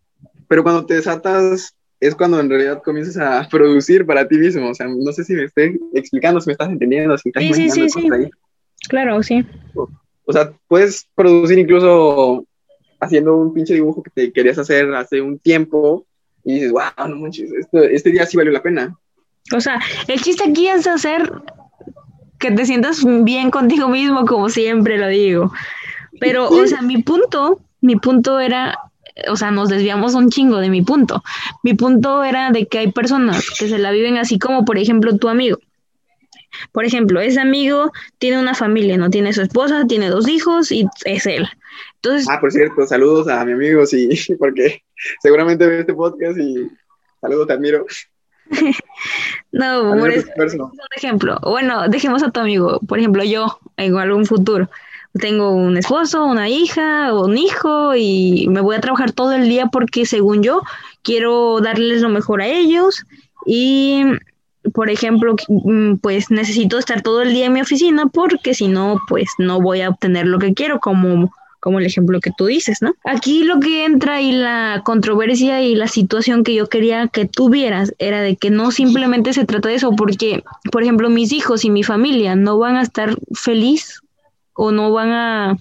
pero 0.49 0.63
cuando 0.63 0.87
te 0.87 0.95
desatas 0.95 1.75
es 2.01 2.15
cuando 2.15 2.41
en 2.41 2.51
realidad 2.51 2.83
comienzas 2.83 3.17
a 3.17 3.49
producir 3.51 4.07
para 4.07 4.27
ti 4.29 4.37
mismo, 4.37 4.71
o 4.71 4.75
sea, 4.75 4.87
no 4.89 5.13
sé 5.13 5.25
si 5.25 5.35
me 5.35 5.45
estoy 5.45 5.81
explicando, 5.95 6.41
si 6.41 6.49
me 6.49 6.53
estás 6.53 6.69
entendiendo, 6.69 7.17
si 7.19 7.29
estás 7.29 7.43
sí, 7.43 7.71
sí, 7.71 7.71
sí, 7.71 7.89
sí. 7.89 8.31
Claro, 8.89 9.23
sí. 9.23 9.45
O, 10.27 10.33
sea, 10.33 10.53
puedes 10.69 11.09
producir 11.15 11.59
incluso 11.59 12.45
haciendo 13.01 13.37
un 13.37 13.55
pinche 13.55 13.75
dibujo 13.75 14.03
que 14.03 14.11
te 14.11 14.33
querías 14.33 14.59
hacer 14.59 14.93
hace 14.95 15.21
un 15.21 15.39
tiempo 15.39 16.05
y 16.45 16.55
dices, 16.55 16.73
wow, 16.73 17.09
no 17.09 17.17
manches, 17.17 17.51
este 17.73 18.11
día 18.11 18.27
sí 18.27 18.37
valió 18.37 18.53
la 18.53 18.63
pena. 18.63 18.97
O 19.55 19.61
sea, 19.61 19.81
el 20.09 20.21
chiste 20.21 20.49
aquí 20.49 20.69
es 20.69 20.87
hacer 20.87 21.33
que 22.39 22.51
te 22.51 22.67
sientas 22.67 23.05
bien 23.23 23.51
contigo 23.51 23.89
mismo, 23.89 24.25
como 24.27 24.49
siempre 24.49 24.99
lo 24.99 25.09
digo. 25.09 25.53
Pero, 26.21 26.49
o 26.49 26.67
sea, 26.67 26.83
mi 26.83 27.03
punto, 27.03 27.61
mi 27.81 27.97
punto 27.97 28.41
era, 28.41 28.79
o 29.29 29.37
sea, 29.37 29.51
nos 29.51 29.69
desviamos 29.69 30.15
un 30.15 30.31
chingo 30.31 30.59
de 30.59 30.71
mi 30.71 30.83
punto. 30.83 31.23
Mi 31.63 31.75
punto 31.75 32.25
era 32.25 32.51
de 32.51 32.67
que 32.67 32.79
hay 32.79 32.93
personas 32.93 33.51
que 33.59 33.69
se 33.69 33.79
la 33.79 33.91
viven 33.91 34.17
así 34.17 34.39
como, 34.39 34.65
por 34.65 34.79
ejemplo, 34.79 35.17
tu 35.17 35.29
amigo. 35.29 35.59
Por 36.73 36.85
ejemplo, 36.85 37.21
ese 37.21 37.41
amigo 37.41 37.93
tiene 38.19 38.39
una 38.39 38.55
familia, 38.55 38.97
no 38.97 39.11
tiene 39.11 39.33
su 39.33 39.43
esposa, 39.43 39.87
tiene 39.87 40.09
dos 40.09 40.29
hijos 40.29 40.71
y 40.73 40.87
es 41.05 41.27
él. 41.27 41.47
Entonces, 41.97 42.27
Ah, 42.31 42.41
por 42.41 42.53
cierto, 42.53 42.87
saludos 42.87 43.29
a 43.29 43.45
mi 43.45 43.53
amigo, 43.53 43.85
sí, 43.87 44.09
porque 44.39 44.83
seguramente 45.23 45.67
ve 45.67 45.81
este 45.81 45.95
podcast 45.95 46.39
y 46.39 46.69
saludos, 47.21 47.47
te 47.47 47.53
admiro. 47.55 47.87
no, 49.53 50.07
es, 50.07 50.19
esfuerzo. 50.19 50.57
es 50.57 50.79
un 50.79 50.97
ejemplo. 50.97 51.39
Bueno, 51.43 51.89
dejemos 51.89 52.23
a 52.23 52.31
tu 52.31 52.41
amigo. 52.41 52.79
Por 52.87 52.99
ejemplo, 52.99 53.25
yo, 53.25 53.59
en 53.77 53.97
algún 53.97 54.25
futuro, 54.25 54.69
tengo 55.19 55.51
un 55.51 55.77
esposo, 55.77 56.25
una 56.25 56.49
hija, 56.49 57.13
un 57.15 57.39
hijo 57.39 57.95
y 57.97 58.47
me 58.49 58.61
voy 58.61 58.77
a 58.77 58.81
trabajar 58.81 59.13
todo 59.13 59.33
el 59.33 59.49
día 59.49 59.67
porque 59.67 60.07
según 60.07 60.43
yo 60.43 60.63
quiero 61.03 61.61
darles 61.61 62.03
lo 62.03 62.09
mejor 62.09 62.43
a 62.43 62.47
ellos 62.47 63.05
y, 63.45 64.05
por 64.73 64.91
ejemplo, 64.91 65.37
mm, 65.49 65.97
pues 65.97 66.31
necesito 66.31 66.79
estar 66.79 67.03
todo 67.03 67.23
el 67.23 67.33
día 67.33 67.47
en 67.47 67.53
mi 67.53 67.61
oficina 67.61 68.07
porque 68.07 68.55
si 68.55 68.69
no, 68.69 69.01
pues 69.09 69.29
no 69.39 69.61
voy 69.61 69.81
a 69.81 69.91
obtener 69.91 70.27
lo 70.27 70.39
que 70.39 70.55
quiero 70.55 70.81
como 70.81 71.31
como 71.67 71.81
el 71.81 71.87
ejemplo 71.87 72.21
que 72.21 72.31
tú 72.31 72.47
dices, 72.47 72.81
¿no? 72.81 72.95
Aquí 73.03 73.43
lo 73.43 73.59
que 73.59 73.85
entra 73.85 74.21
y 74.21 74.31
la 74.31 74.83
controversia 74.85 75.63
y 75.63 75.75
la 75.75 75.89
situación 75.89 76.45
que 76.45 76.55
yo 76.55 76.69
quería 76.69 77.09
que 77.09 77.25
tuvieras 77.27 77.93
era 77.99 78.21
de 78.21 78.37
que 78.37 78.51
no 78.51 78.71
simplemente 78.71 79.33
se 79.33 79.47
trata 79.47 79.69
de 79.69 79.75
eso, 79.75 79.91
porque, 79.97 80.45
por 80.71 80.85
ejemplo, 80.85 81.11
mis 81.11 81.33
hijos 81.33 81.65
y 81.65 81.71
mi 81.71 81.83
familia 81.83 82.37
no 82.37 82.57
van 82.57 82.77
a 82.77 82.83
estar 82.83 83.17
feliz 83.35 84.01
o 84.53 84.71
no 84.71 84.93
van 84.93 85.11
a, 85.11 85.57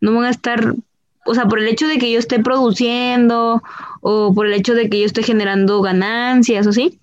no 0.00 0.14
van 0.14 0.24
a 0.24 0.30
estar, 0.30 0.74
o 1.26 1.34
sea, 1.34 1.44
por 1.44 1.58
el 1.58 1.68
hecho 1.68 1.86
de 1.86 1.98
que 1.98 2.10
yo 2.10 2.18
esté 2.18 2.38
produciendo 2.38 3.62
o 4.00 4.32
por 4.32 4.46
el 4.46 4.54
hecho 4.54 4.74
de 4.74 4.88
que 4.88 5.00
yo 5.00 5.04
esté 5.04 5.22
generando 5.22 5.82
ganancias 5.82 6.66
o 6.66 6.72
sí. 6.72 6.98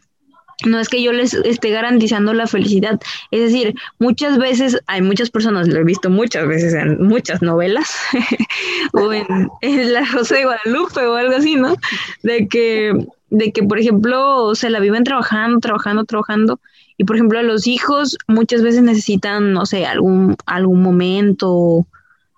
No 0.65 0.79
es 0.79 0.87
que 0.87 1.01
yo 1.01 1.11
les 1.11 1.33
esté 1.33 1.69
garantizando 1.69 2.33
la 2.33 2.47
felicidad. 2.47 2.99
Es 3.31 3.41
decir, 3.41 3.75
muchas 3.99 4.37
veces, 4.37 4.79
hay 4.87 5.01
muchas 5.01 5.29
personas, 5.29 5.67
lo 5.67 5.79
he 5.79 5.83
visto 5.83 6.09
muchas 6.09 6.47
veces 6.47 6.73
en 6.73 7.03
muchas 7.03 7.41
novelas, 7.41 7.93
o 8.93 9.11
en, 9.11 9.93
La 9.93 10.05
Rosa 10.05 10.35
de 10.35 10.45
Guadalupe 10.45 11.05
o 11.05 11.15
algo 11.15 11.35
así, 11.35 11.55
¿no? 11.55 11.75
De 12.23 12.47
que, 12.47 12.93
de 13.29 13.51
que, 13.51 13.63
por 13.63 13.79
ejemplo, 13.79 14.55
se 14.55 14.69
la 14.69 14.79
viven 14.79 15.03
trabajando, 15.03 15.59
trabajando, 15.59 16.05
trabajando, 16.05 16.59
y 16.97 17.03
por 17.03 17.17
ejemplo, 17.17 17.43
los 17.43 17.67
hijos 17.67 18.17
muchas 18.27 18.61
veces 18.61 18.81
necesitan, 18.81 19.51
no 19.51 19.65
sé, 19.65 19.85
algún, 19.85 20.37
algún 20.45 20.81
momento 20.81 21.85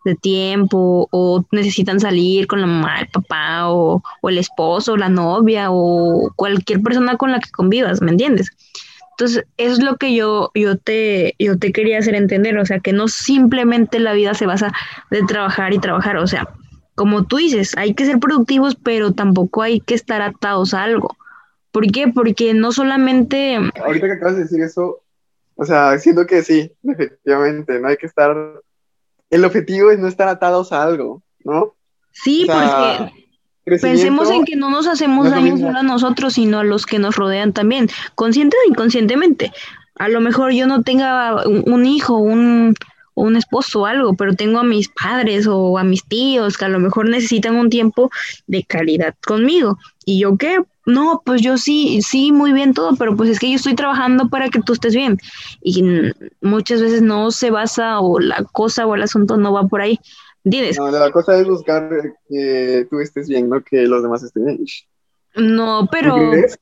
de 0.08 0.16
tiempo 0.16 1.08
o 1.12 1.46
necesitan 1.52 2.00
salir 2.00 2.48
con 2.48 2.62
la 2.62 2.68
mamá, 2.68 3.02
el 3.02 3.08
papá 3.08 3.70
o, 3.70 4.02
o 4.22 4.30
el 4.30 4.38
esposo, 4.38 4.98
la 4.98 5.10
novia 5.10 5.68
o 5.70 6.32
cualquier 6.36 6.82
persona 6.82 7.18
con 7.18 7.32
la 7.32 7.40
que 7.40 7.52
convivas, 7.52 8.02
¿me 8.02 8.12
entiendes? 8.12 8.50
Entonces, 9.12 9.46
eso 9.58 9.74
es 9.74 9.84
lo 9.84 9.98
que 9.98 10.14
yo, 10.14 10.52
yo, 10.54 10.78
te, 10.78 11.36
yo 11.40 11.58
te 11.58 11.72
quería 11.72 11.98
hacer 11.98 12.14
entender, 12.14 12.58
o 12.60 12.66
sea, 12.66 12.80
que 12.80 12.94
no 12.94 13.08
simplemente 13.08 14.00
la 14.00 14.14
vida 14.14 14.36
se 14.36 14.46
basa 14.46 14.72
de 15.10 15.24
trabajar 15.24 15.74
y 15.74 15.80
trabajar, 15.80 16.18
o 16.18 16.28
sea, 16.28 16.48
como 16.94 17.26
tú 17.26 17.38
dices, 17.38 17.76
hay 17.78 17.94
que 17.94 18.06
ser 18.06 18.20
productivos, 18.20 18.76
pero 18.76 19.14
tampoco 19.14 19.62
hay 19.64 19.80
que 19.80 19.96
estar 19.96 20.22
atados 20.22 20.74
a 20.74 20.84
algo. 20.84 21.16
¿Por 21.72 21.92
qué? 21.92 22.08
Porque 22.08 22.54
no 22.54 22.72
solamente... 22.72 23.58
Ahorita 23.84 24.08
que 24.08 24.14
acabas 24.14 24.36
de 24.36 24.44
decir 24.44 24.62
eso, 24.62 25.02
o 25.56 25.66
sea, 25.66 25.98
siento 25.98 26.26
que 26.28 26.44
sí, 26.44 26.72
efectivamente, 26.84 27.80
no 27.80 27.88
hay 27.88 27.98
que 27.98 28.06
estar 28.06 28.36
el 29.30 29.46
objetivo 29.46 29.92
es 29.92 30.00
no 30.00 30.08
estar 30.08 30.28
atados 30.28 30.72
a 30.72 30.84
algo, 30.84 31.22
¿no? 31.44 31.74
Sí, 32.12 32.44
O 32.44 32.46
sea, 32.46 33.12
porque 33.64 33.80
pensemos 33.80 34.32
en 34.32 34.46
que 34.46 34.56
no 34.56 34.70
nos 34.70 34.88
hacemos 34.88 35.26
no 35.26 35.32
daño 35.32 35.58
solo 35.58 35.80
a 35.80 35.84
nosotros, 35.84 36.34
sino 36.34 36.60
a 36.60 36.64
los 36.64 36.86
que 36.86 37.00
nos 37.00 37.16
rodean 37.16 37.54
también, 37.54 37.90
consciente 38.16 38.56
o 38.66 38.70
inconscientemente. 38.70 39.52
A 39.96 40.08
lo 40.10 40.22
mejor 40.22 40.52
yo 40.54 40.68
no 40.68 40.84
tenga 40.84 41.46
un, 41.48 41.64
un 41.72 41.86
hijo, 41.86 42.18
un, 42.18 42.76
un 43.24 43.36
esposo 43.36 43.82
o 43.82 43.86
algo, 43.86 44.14
pero 44.14 44.36
tengo 44.36 44.60
a 44.60 44.64
mis 44.64 44.90
padres 44.90 45.48
o 45.48 45.78
a 45.78 45.84
mis 45.84 46.06
tíos 46.06 46.58
que 46.58 46.66
a 46.66 46.70
lo 46.70 46.80
mejor 46.80 47.10
necesitan 47.10 47.56
un 47.56 47.70
tiempo 47.70 48.12
de 48.46 48.64
calidad 48.64 49.16
conmigo. 49.26 49.80
¿Y 50.06 50.20
yo 50.20 50.38
qué? 50.38 50.60
No, 50.86 51.22
pues 51.26 51.42
yo 51.42 51.58
sí, 51.58 52.02
sí, 52.02 52.32
muy 52.32 52.54
bien 52.54 52.74
todo, 52.74 52.96
pero 52.96 53.18
pues 53.18 53.32
es 53.32 53.40
que 53.40 53.50
yo 53.50 53.56
estoy 53.56 53.76
trabajando 53.76 54.30
para 54.30 54.50
que 54.50 54.62
tú 54.62 54.74
estés 54.74 54.94
bien. 54.94 55.18
Y 55.62 55.84
muchas 56.42 56.80
veces 56.80 57.02
no 57.02 57.32
se 57.32 57.50
basa 57.50 58.00
o 58.00 58.20
la 58.20 58.44
cosa 58.52 58.86
o 58.86 58.94
el 58.94 59.02
asunto 59.02 59.36
no 59.36 59.52
va 59.52 59.68
por 59.68 59.82
ahí. 59.82 60.00
¿Entiendes? 60.44 60.78
No, 60.78 60.92
la 60.92 61.12
cosa 61.12 61.38
es 61.40 61.48
buscar 61.48 61.90
que 62.30 62.88
tú 62.90 63.00
estés 63.00 63.28
bien, 63.28 63.50
no 63.50 63.62
que 63.64 63.88
los 63.88 64.04
demás 64.04 64.24
estén 64.24 64.46
bien. 64.46 64.60
No, 65.36 65.82
¿No 65.82 65.90
pero 65.92 66.16
crees? 66.32 66.58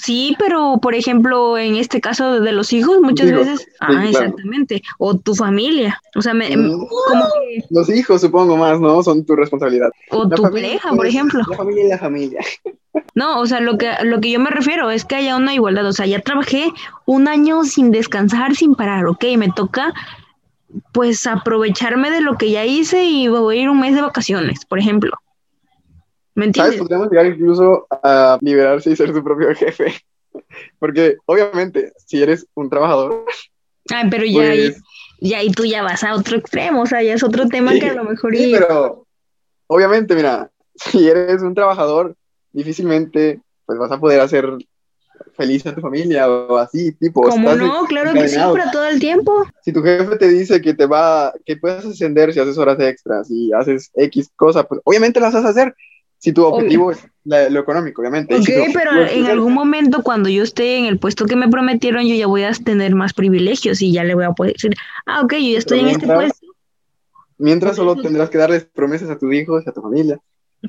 Sí, 0.00 0.36
pero 0.38 0.78
por 0.80 0.94
ejemplo, 0.94 1.58
en 1.58 1.76
este 1.76 2.00
caso 2.00 2.40
de 2.40 2.52
los 2.52 2.72
hijos, 2.72 3.00
muchas 3.00 3.32
veces, 3.32 3.60
sí, 3.60 3.66
ah, 3.80 3.86
claro. 3.88 4.08
exactamente, 4.08 4.82
o 4.98 5.16
tu 5.18 5.34
familia, 5.34 6.00
o 6.14 6.22
sea, 6.22 6.32
me- 6.34 6.56
Mm. 6.56 6.70
como 7.08 7.24
que, 7.24 7.64
Los 7.70 7.88
hijos, 7.90 8.20
supongo 8.20 8.56
más, 8.56 8.78
¿no? 8.80 9.02
Son 9.02 9.24
tu 9.24 9.34
responsabilidad. 9.36 9.90
o 10.10 10.24
La 10.28 10.36
tu 10.36 10.42
pareja, 10.42 10.90
por 10.90 11.06
ejemplo. 11.06 11.40
La 11.48 11.56
familia 11.56 11.84
y 11.84 11.88
la 11.88 11.98
familia. 11.98 12.40
No, 13.16 13.40
o 13.40 13.46
sea, 13.46 13.60
lo 13.60 13.76
que, 13.76 13.90
lo 14.04 14.20
que 14.20 14.30
yo 14.30 14.38
me 14.40 14.50
refiero 14.50 14.90
es 14.90 15.04
que 15.04 15.16
haya 15.16 15.36
una 15.36 15.52
igualdad. 15.54 15.86
O 15.86 15.92
sea, 15.92 16.06
ya 16.06 16.20
trabajé 16.20 16.70
un 17.06 17.26
año 17.28 17.64
sin 17.64 17.90
descansar, 17.90 18.54
sin 18.54 18.74
parar, 18.76 19.06
ok, 19.06 19.24
me 19.36 19.48
toca 19.50 19.92
pues 20.92 21.26
aprovecharme 21.26 22.10
de 22.10 22.20
lo 22.20 22.36
que 22.36 22.50
ya 22.50 22.64
hice 22.64 23.04
y 23.04 23.28
voy 23.28 23.58
a 23.58 23.62
ir 23.62 23.70
un 23.70 23.78
mes 23.80 23.94
de 23.94 24.02
vacaciones, 24.02 24.64
por 24.64 24.78
ejemplo. 24.78 25.12
¿Me 26.34 26.44
¿Sabes? 26.46 26.46
entiendes? 26.46 26.78
Podríamos 26.80 27.10
llegar 27.10 27.26
incluso 27.26 27.86
a 27.90 28.38
liberarse 28.40 28.90
y 28.90 28.96
ser 28.96 29.12
su 29.12 29.22
propio 29.22 29.54
jefe. 29.54 29.94
Porque, 30.78 31.16
obviamente, 31.26 31.92
si 32.04 32.22
eres 32.22 32.46
un 32.54 32.68
trabajador, 32.68 33.24
Ay, 33.90 34.08
pero 34.10 34.24
ya 34.24 34.48
ahí, 34.48 34.70
pues, 34.70 34.82
ya 35.20 35.38
ahí 35.38 35.50
tú 35.50 35.64
ya 35.64 35.82
vas 35.82 36.02
a 36.04 36.14
otro 36.14 36.36
extremo, 36.36 36.82
o 36.82 36.86
sea, 36.86 37.02
ya 37.02 37.14
es 37.14 37.22
otro 37.22 37.46
tema 37.48 37.72
Sí, 37.72 37.80
que 37.80 37.86
a 37.86 37.94
lo 37.94 38.04
mejor 38.04 38.34
sí, 38.34 38.46
y- 38.48 38.52
pero 38.52 39.06
obviamente, 39.66 40.14
mira, 40.14 40.50
si 40.74 41.08
eres 41.08 41.42
un 41.42 41.54
trabajador, 41.54 42.16
difícilmente 42.52 43.40
pues 43.66 43.78
vas 43.78 43.92
a 43.92 43.98
poder 44.00 44.20
hacer 44.20 44.50
feliz 45.36 45.66
a 45.66 45.74
tu 45.74 45.80
familia 45.80 46.28
o 46.28 46.56
así, 46.58 46.92
tipo, 46.92 47.22
¿Cómo 47.22 47.50
estás 47.52 47.68
no? 47.68 47.86
Claro 47.86 48.12
que 48.12 48.28
sí, 48.28 48.36
para 48.36 48.70
todo 48.70 48.86
el 48.86 49.00
tiempo. 49.00 49.44
Si 49.62 49.72
tu 49.72 49.82
jefe 49.82 50.16
te 50.16 50.28
dice 50.28 50.60
que 50.60 50.74
te 50.74 50.86
va, 50.86 51.32
que 51.46 51.56
puedes 51.56 51.84
ascender 51.84 52.32
si 52.32 52.40
haces 52.40 52.58
horas 52.58 52.78
extras 52.80 53.30
y 53.30 53.52
haces 53.52 53.90
X 53.94 54.30
cosa, 54.36 54.64
pues 54.64 54.80
obviamente 54.84 55.20
las 55.20 55.32
vas 55.32 55.44
a 55.44 55.48
hacer. 55.48 55.74
Si 56.24 56.32
tu 56.32 56.42
objetivo 56.42 56.90
es 56.90 57.06
la- 57.24 57.50
lo 57.50 57.60
económico, 57.60 58.00
obviamente. 58.00 58.34
Ok, 58.34 58.44
si 58.46 58.72
pero 58.72 59.06
en 59.06 59.26
algún 59.26 59.52
momento 59.52 60.02
cuando 60.02 60.30
yo 60.30 60.42
esté 60.42 60.78
en 60.78 60.86
el 60.86 60.98
puesto 60.98 61.26
que 61.26 61.36
me 61.36 61.48
prometieron, 61.50 62.06
yo 62.06 62.14
ya 62.14 62.26
voy 62.26 62.44
a 62.44 62.52
tener 62.52 62.94
más 62.94 63.12
privilegios 63.12 63.82
y 63.82 63.92
ya 63.92 64.04
le 64.04 64.14
voy 64.14 64.24
a 64.24 64.30
poder 64.32 64.54
decir, 64.54 64.74
ah, 65.04 65.20
ok, 65.20 65.34
yo 65.34 65.50
ya 65.50 65.58
estoy 65.58 65.80
en 65.80 65.88
este 65.88 66.06
puesto. 66.06 66.46
Mientras 67.36 67.76
solo 67.76 67.94
tendrás 67.94 68.30
que 68.30 68.38
darles 68.38 68.64
promesas 68.64 69.10
a 69.10 69.18
tus 69.18 69.34
hijos 69.34 69.68
a 69.68 69.72
tu 69.72 69.82
familia. 69.82 70.18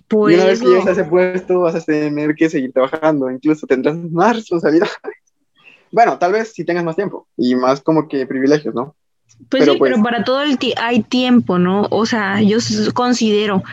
Por 0.10 0.30
y 0.30 0.36
una 0.36 0.44
vez 0.44 0.60
que 0.60 0.68
llegues 0.68 0.88
a 0.88 0.92
ese 0.92 1.06
puesto, 1.06 1.62
vas 1.62 1.76
a 1.76 1.82
tener 1.82 2.36
que 2.36 2.50
seguir 2.50 2.74
trabajando, 2.74 3.32
incluso 3.32 3.66
tendrás 3.66 3.96
más 3.96 4.36
responsabilidad. 4.36 4.90
Bueno, 5.90 6.20
tal 6.20 6.34
vez 6.34 6.52
si 6.52 6.66
tengas 6.66 6.84
más 6.84 6.98
tiempo 6.98 7.30
y 7.38 7.56
más 7.56 7.80
como 7.80 8.10
que 8.10 8.28
privilegios, 8.28 8.76
¿no? 8.76 8.94
Pues 9.50 9.62
Pero 9.64 9.74
sí, 9.74 9.80
pues- 9.80 9.92
pero 9.92 10.04
para 10.04 10.24
todo 10.24 10.42
el 10.42 10.58
hay 10.78 11.04
tiempo, 11.04 11.60
¿no? 11.60 11.88
O 11.92 12.06
sea, 12.06 12.42
yo 12.42 12.58
considero 12.94 13.64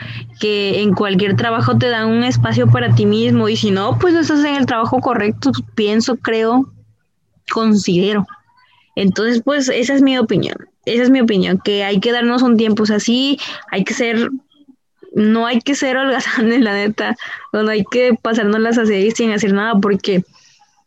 que 0.40 0.82
en 0.82 0.92
cualquier 0.92 1.36
trabajo 1.36 1.78
te 1.78 1.88
dan 1.88 2.08
un 2.08 2.24
espacio 2.24 2.66
para 2.68 2.94
ti 2.94 3.06
mismo 3.06 3.48
y 3.48 3.56
si 3.56 3.70
no, 3.70 3.98
pues 3.98 4.12
no 4.12 4.20
estás 4.20 4.44
en 4.44 4.56
el 4.56 4.66
trabajo 4.66 5.00
correcto, 5.00 5.52
pienso, 5.74 6.16
creo, 6.16 6.70
considero. 7.50 8.26
Entonces, 8.96 9.42
pues 9.44 9.68
esa 9.68 9.94
es 9.94 10.02
mi 10.02 10.18
opinión. 10.18 10.56
Esa 10.84 11.04
es 11.04 11.10
mi 11.10 11.20
opinión, 11.20 11.60
que 11.64 11.84
hay 11.84 12.00
que 12.00 12.10
darnos 12.12 12.42
un 12.42 12.56
tiempo, 12.56 12.82
o 12.82 12.86
sea, 12.86 12.98
sí, 12.98 13.38
hay 13.70 13.84
que 13.84 13.94
ser, 13.94 14.30
no 15.14 15.46
hay 15.46 15.60
que 15.60 15.76
ser 15.76 15.96
holgazanes, 15.96 16.60
la 16.60 16.74
neta, 16.74 17.16
no 17.52 17.68
hay 17.68 17.84
que 17.84 18.14
pasárnoslas 18.20 18.78
así 18.78 19.12
sin 19.12 19.30
hacer 19.30 19.52
nada, 19.52 19.74
porque 19.80 20.24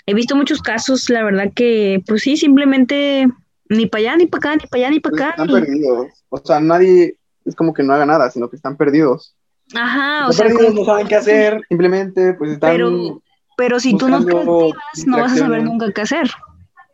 he 0.05 0.13
visto 0.13 0.36
muchos 0.36 0.62
casos, 0.62 1.10
la 1.10 1.24
verdad 1.24 1.51
que, 1.55 2.03
pues 2.05 2.24
sí, 2.24 2.36
simplemente 2.36 3.27
ni 3.69 3.86
para 3.88 4.00
allá, 4.01 4.17
ni 4.17 4.27
para 4.27 4.39
acá, 4.51 4.55
ni 4.62 4.67
para 4.67 4.81
allá, 4.84 4.89
ni 4.91 5.00
para 5.00 5.15
acá. 5.15 5.29
están 5.31 5.48
ni- 5.48 5.53
perdidos. 5.53 6.07
O 6.29 6.38
sea, 6.38 6.60
nadie 6.60 7.17
es 7.45 7.55
como 7.55 7.74
que 7.74 7.84
no 7.84 7.93
haga 7.93 8.05
nada, 8.05 8.29
sino 8.31 8.50
que 8.50 8.55
están 8.55 8.77
perdidos. 8.77 9.36
Ajá, 9.74 10.27
o 10.27 10.31
Están 10.31 10.48
sea, 10.50 10.55
perdidos, 10.55 10.65
como- 10.74 10.79
no 10.81 10.86
saben 10.86 11.07
qué 11.07 11.15
hacer, 11.15 11.62
simplemente 11.67 12.34
pues 12.36 12.51
están... 12.51 12.72
pero, 12.72 13.22
pero 13.57 13.79
si 13.79 13.98
tú 13.98 14.07
no 14.10 14.17
activas, 14.17 14.75
no 15.07 15.17
vas 15.17 15.34
a 15.34 15.38
saber 15.38 15.63
nunca 15.63 15.91
qué 15.91 16.01
hacer. 16.01 16.29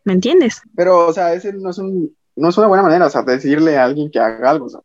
¿Me 0.06 0.14
entiendes? 0.14 0.62
Pero, 0.76 1.08
o 1.08 1.14
sea, 1.14 1.34
ese 1.34 1.54
no 1.54 1.70
es, 1.70 1.78
un, 1.78 2.16
no 2.36 2.50
es 2.50 2.58
una 2.58 2.68
buena 2.68 2.84
manera, 2.84 3.06
o 3.06 3.10
sea, 3.10 3.22
de 3.24 3.34
decirle 3.34 3.78
a 3.78 3.84
alguien 3.86 4.10
que 4.10 4.20
haga 4.20 4.50
algo. 4.50 4.66
O 4.66 4.70
sea, 4.70 4.80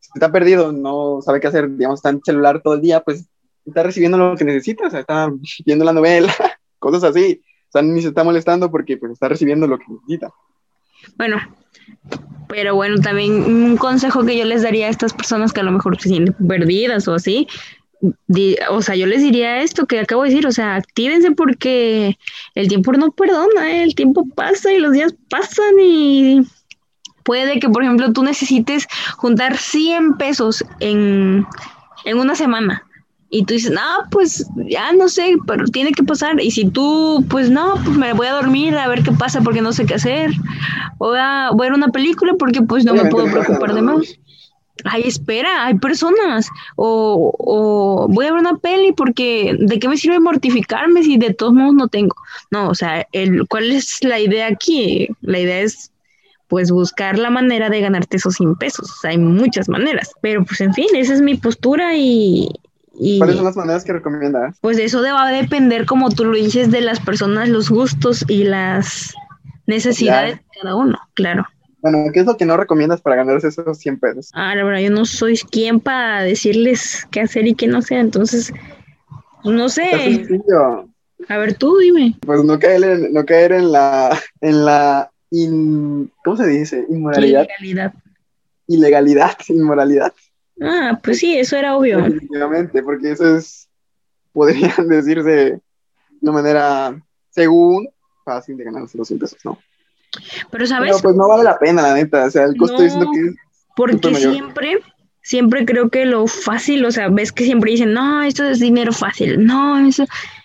si 0.00 0.10
está 0.14 0.32
perdido, 0.32 0.72
no 0.72 1.20
sabe 1.22 1.40
qué 1.40 1.48
hacer, 1.48 1.68
digamos, 1.76 1.98
está 1.98 2.10
en 2.10 2.20
celular 2.24 2.62
todo 2.62 2.74
el 2.74 2.80
día, 2.80 3.00
pues 3.00 3.26
está 3.66 3.82
recibiendo 3.82 4.16
lo 4.16 4.36
que 4.36 4.44
necesita, 4.44 4.86
o 4.86 4.90
sea, 4.90 5.00
está 5.00 5.30
viendo 5.66 5.84
la 5.84 5.92
novela, 5.92 6.32
cosas 6.78 7.04
así. 7.04 7.42
O 7.68 7.72
sea, 7.72 7.82
ni 7.82 8.00
se 8.00 8.08
está 8.08 8.22
molestando 8.24 8.70
porque 8.70 8.96
pues 8.96 9.12
está 9.12 9.28
recibiendo 9.28 9.66
lo 9.66 9.78
que 9.78 9.84
necesita. 9.88 10.30
Bueno, 11.16 11.38
pero 12.48 12.74
bueno, 12.74 13.00
también 13.00 13.32
un 13.32 13.76
consejo 13.76 14.24
que 14.24 14.36
yo 14.36 14.44
les 14.44 14.62
daría 14.62 14.86
a 14.86 14.90
estas 14.90 15.12
personas 15.12 15.52
que 15.52 15.60
a 15.60 15.64
lo 15.64 15.72
mejor 15.72 16.00
se 16.00 16.08
sienten 16.08 16.34
perdidas 16.46 17.08
o 17.08 17.14
así, 17.14 17.48
o 18.70 18.82
sea, 18.82 18.94
yo 18.96 19.06
les 19.06 19.22
diría 19.22 19.62
esto 19.62 19.86
que 19.86 20.00
acabo 20.00 20.22
de 20.22 20.30
decir, 20.30 20.46
o 20.46 20.52
sea, 20.52 20.76
actívense 20.76 21.30
porque 21.32 22.18
el 22.54 22.68
tiempo 22.68 22.92
no 22.92 23.10
perdona, 23.12 23.72
¿eh? 23.72 23.82
el 23.82 23.94
tiempo 23.94 24.26
pasa 24.34 24.72
y 24.72 24.78
los 24.78 24.92
días 24.92 25.14
pasan 25.30 25.74
y 25.80 26.42
puede 27.24 27.58
que, 27.60 27.68
por 27.68 27.82
ejemplo, 27.82 28.12
tú 28.12 28.22
necesites 28.22 28.86
juntar 29.16 29.56
100 29.56 30.16
pesos 30.18 30.64
en, 30.80 31.46
en 32.04 32.18
una 32.18 32.34
semana 32.34 32.84
y 33.34 33.44
tú 33.44 33.54
dices, 33.54 33.72
no, 33.72 33.80
pues 34.12 34.48
ya 34.68 34.92
no 34.92 35.08
sé, 35.08 35.34
pero 35.44 35.64
tiene 35.66 35.90
que 35.90 36.04
pasar. 36.04 36.40
Y 36.40 36.52
si 36.52 36.70
tú, 36.70 37.24
pues 37.28 37.50
no, 37.50 37.74
pues 37.84 37.96
me 37.96 38.12
voy 38.12 38.28
a 38.28 38.34
dormir 38.34 38.78
a 38.78 38.86
ver 38.86 39.02
qué 39.02 39.10
pasa 39.10 39.40
porque 39.40 39.60
no 39.60 39.72
sé 39.72 39.86
qué 39.86 39.94
hacer. 39.94 40.30
O 40.98 41.08
voy 41.08 41.18
a, 41.20 41.50
ver 41.58 41.72
una 41.72 41.88
película 41.88 42.34
porque 42.38 42.62
pues 42.62 42.84
no 42.84 42.94
me 42.94 43.06
puedo 43.06 43.26
preocupar 43.26 43.74
de 43.74 43.82
más. 43.82 44.20
Ay, 44.84 45.02
espera, 45.06 45.66
hay 45.66 45.74
personas. 45.80 46.48
O, 46.76 47.34
o 47.36 48.06
voy 48.08 48.26
a 48.26 48.30
ver 48.30 48.38
una 48.38 48.56
peli 48.58 48.92
porque 48.92 49.56
¿de 49.58 49.80
qué 49.80 49.88
me 49.88 49.96
sirve 49.96 50.20
mortificarme 50.20 51.02
si 51.02 51.18
de 51.18 51.34
todos 51.34 51.54
modos 51.54 51.74
no 51.74 51.88
tengo? 51.88 52.14
No, 52.52 52.68
o 52.68 52.74
sea, 52.76 53.04
el, 53.10 53.48
¿cuál 53.48 53.72
es 53.72 54.04
la 54.04 54.20
idea 54.20 54.46
aquí? 54.46 55.08
La 55.22 55.40
idea 55.40 55.58
es 55.58 55.90
pues 56.46 56.70
buscar 56.70 57.18
la 57.18 57.30
manera 57.30 57.68
de 57.68 57.80
ganarte 57.80 58.16
esos 58.16 58.34
100 58.34 58.54
pesos. 58.54 59.04
hay 59.04 59.18
muchas 59.18 59.68
maneras, 59.68 60.12
pero 60.20 60.44
pues 60.44 60.60
en 60.60 60.72
fin, 60.72 60.86
esa 60.94 61.14
es 61.14 61.20
mi 61.20 61.34
postura 61.34 61.96
y, 61.96 62.48
¿Cuáles 63.18 63.36
son 63.36 63.44
las 63.44 63.56
maneras 63.56 63.84
que 63.84 63.92
recomiendas? 63.92 64.56
Pues 64.60 64.78
eso 64.78 65.02
va 65.02 65.26
a 65.26 65.32
depender, 65.32 65.86
como 65.86 66.10
tú 66.10 66.24
lo 66.24 66.36
dices, 66.36 66.70
de 66.70 66.80
las 66.80 67.00
personas, 67.00 67.48
los 67.48 67.70
gustos 67.70 68.24
y 68.28 68.44
las 68.44 69.14
necesidades 69.66 70.36
de 70.36 70.42
cada 70.60 70.76
uno, 70.76 70.98
claro. 71.14 71.46
Bueno, 71.80 72.10
¿qué 72.12 72.20
es 72.20 72.26
lo 72.26 72.36
que 72.36 72.46
no 72.46 72.56
recomiendas 72.56 73.00
para 73.00 73.16
ganarse 73.16 73.48
esos 73.48 73.78
100 73.78 73.98
pesos? 73.98 74.30
Ah, 74.32 74.54
la 74.54 74.64
verdad, 74.64 74.80
yo 74.80 74.90
no 74.90 75.04
soy 75.04 75.36
quien 75.36 75.80
para 75.80 76.22
decirles 76.22 77.06
qué 77.10 77.20
hacer 77.20 77.46
y 77.46 77.54
qué 77.54 77.66
no 77.66 77.82
sea, 77.82 78.00
entonces, 78.00 78.52
no 79.44 79.68
sé. 79.68 80.26
A 81.28 81.36
ver, 81.38 81.54
tú 81.54 81.76
dime. 81.78 82.16
Pues 82.20 82.42
no 82.44 82.58
caer 82.58 82.84
en, 82.84 83.12
no 83.12 83.24
caer 83.24 83.52
en 83.52 83.72
la, 83.72 84.18
en 84.40 84.64
la, 84.64 85.10
¿cómo 86.24 86.36
se 86.36 86.46
dice? 86.46 86.86
Inmoralidad. 86.88 87.44
Ilegalidad. 87.44 87.94
Ilegalidad, 88.66 89.36
inmoralidad. 89.48 90.12
Ah, 90.60 90.98
pues 91.02 91.18
sí, 91.18 91.36
eso 91.36 91.56
era 91.56 91.76
obvio. 91.76 91.98
Definitivamente, 91.98 92.82
porque 92.82 93.12
eso 93.12 93.36
es, 93.36 93.68
podrían 94.32 94.72
decirse 94.88 95.30
de 95.30 95.60
una 96.20 96.32
manera, 96.32 97.02
según, 97.30 97.88
fácil 98.24 98.56
de 98.56 98.64
ganarse 98.64 98.96
los 98.96 99.08
100 99.08 99.20
pesos, 99.20 99.38
¿no? 99.44 99.58
Pero, 100.50 100.66
¿sabes? 100.66 101.02
pues 101.02 101.16
no 101.16 101.28
vale 101.28 101.42
la 101.42 101.58
pena, 101.58 101.82
la 101.82 101.94
neta, 101.94 102.26
o 102.26 102.30
sea, 102.30 102.44
el 102.44 102.56
costo 102.56 102.82
es 102.82 102.94
lo 102.94 103.10
que 103.10 103.20
es. 103.20 103.34
Porque 103.76 104.14
siempre, 104.14 104.78
siempre 105.22 105.64
creo 105.64 105.90
que 105.90 106.04
lo 106.04 106.28
fácil, 106.28 106.84
o 106.84 106.92
sea, 106.92 107.08
ves 107.08 107.32
que 107.32 107.44
siempre 107.44 107.72
dicen, 107.72 107.92
no, 107.92 108.22
esto 108.22 108.44
es 108.44 108.60
dinero 108.60 108.92
fácil, 108.92 109.44
no, 109.44 109.84
eso, 109.84 110.04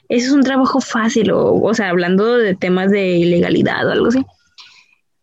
eso 0.10 0.28
es 0.28 0.32
un 0.32 0.42
trabajo 0.42 0.82
fácil, 0.82 1.32
o, 1.32 1.54
o 1.54 1.74
sea, 1.76 1.90
hablando 1.90 2.38
de 2.38 2.56
temas 2.56 2.90
de 2.90 3.18
ilegalidad 3.18 3.88
o 3.88 3.92
algo 3.92 4.08
así. 4.08 4.26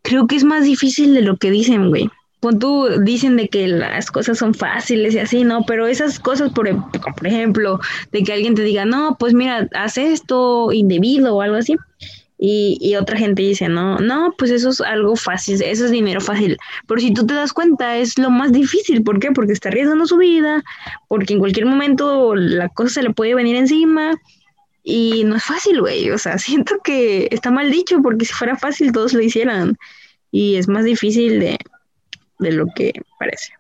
Creo 0.02 0.28
que 0.28 0.37
es 0.37 0.45
más 0.45 0.62
difícil 0.62 1.14
de 1.14 1.23
lo 1.23 1.37
que 1.37 1.50
dicen, 1.50 1.88
güey 1.88 2.09
tú 2.40 2.88
dicen 3.02 3.37
de 3.37 3.49
que 3.49 3.66
las 3.66 4.11
cosas 4.11 4.38
son 4.38 4.55
fáciles 4.55 5.14
y 5.14 5.19
así, 5.19 5.45
¿no? 5.45 5.64
Pero 5.66 5.87
esas 5.87 6.19
cosas, 6.19 6.52
por, 6.52 6.69
por 6.90 7.26
ejemplo, 7.26 7.81
de 8.12 8.23
que 8.23 8.33
alguien 8.33 8.55
te 8.55 8.62
diga, 8.62 8.85
no, 8.85 9.16
pues 9.19 9.35
mira, 9.35 9.69
haz 9.75 9.99
esto 9.99 10.73
indebido 10.73 11.35
o 11.35 11.43
algo 11.43 11.57
así. 11.57 11.76
Y, 12.38 12.76
y, 12.83 12.97
otra 12.97 13.16
gente 13.16 13.40
dice, 13.43 13.66
no, 13.69 13.99
no, 13.99 14.35
pues 14.37 14.50
eso 14.50 14.69
es 14.69 14.83
algo 14.83 15.16
fácil, 15.16 15.62
eso 15.62 15.87
es 15.87 15.90
dinero 15.90 16.21
fácil. 16.21 16.59
Pero 16.87 17.00
si 17.00 17.14
tú 17.14 17.26
te 17.26 17.33
das 17.33 17.55
cuenta, 17.55 17.97
es 17.97 18.19
lo 18.19 18.31
más 18.31 18.52
difícil. 18.52 19.02
¿Por 19.02 19.19
qué? 19.21 19.33
Porque 19.33 19.55
está 19.55 19.71
arriesgando 19.71 20.05
su 20.07 20.19
vida, 20.19 20.62
porque 21.09 21.33
en 21.33 21.38
cualquier 21.38 21.64
momento 21.64 22.35
la 22.35 22.69
cosa 22.69 22.95
se 22.95 23.02
le 23.02 23.14
puede 23.14 23.35
venir 23.35 23.57
encima. 23.57 24.14
Y 24.83 25.25
no 25.25 25.37
es 25.37 25.45
fácil, 25.45 25.81
güey. 25.81 26.11
O 26.11 26.19
sea, 26.19 26.38
siento 26.38 26.75
que 26.85 27.28
está 27.31 27.50
mal 27.50 27.71
dicho, 27.71 28.02
porque 28.02 28.26
si 28.26 28.35
fuera 28.35 28.57
fácil 28.57 28.93
todos 28.93 29.14
lo 29.14 29.23
hicieran. 29.23 29.78
Y 30.31 30.57
es 30.57 30.69
más 30.69 30.85
difícil 30.85 31.40
de, 31.40 31.59
de 32.38 32.52
lo 32.52 32.66
que 32.75 32.93
parece. 33.19 33.52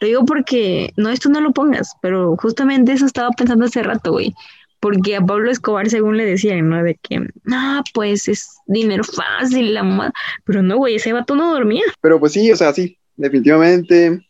Lo 0.00 0.06
digo 0.06 0.24
porque, 0.24 0.92
no, 0.96 1.10
esto 1.10 1.28
no 1.28 1.40
lo 1.40 1.52
pongas, 1.52 1.94
pero 2.00 2.36
justamente 2.36 2.92
eso 2.92 3.06
estaba 3.06 3.30
pensando 3.30 3.64
hace 3.64 3.82
rato, 3.82 4.12
güey. 4.12 4.34
Porque 4.80 5.16
a 5.16 5.20
Pablo 5.20 5.50
Escobar, 5.50 5.88
según 5.88 6.16
le 6.16 6.26
decían, 6.26 6.68
¿no? 6.68 6.82
De 6.82 6.96
que, 6.96 7.20
ah, 7.50 7.82
pues 7.94 8.28
es 8.28 8.58
dinero 8.66 9.04
fácil, 9.04 9.74
la 9.74 9.82
mamá. 9.82 10.12
Pero 10.44 10.62
no, 10.62 10.76
güey, 10.76 10.96
ese 10.96 11.12
vato 11.12 11.34
no 11.34 11.52
dormía. 11.52 11.84
Pero 12.00 12.20
pues 12.20 12.32
sí, 12.32 12.52
o 12.52 12.56
sea, 12.56 12.72
sí, 12.72 12.98
definitivamente. 13.16 14.20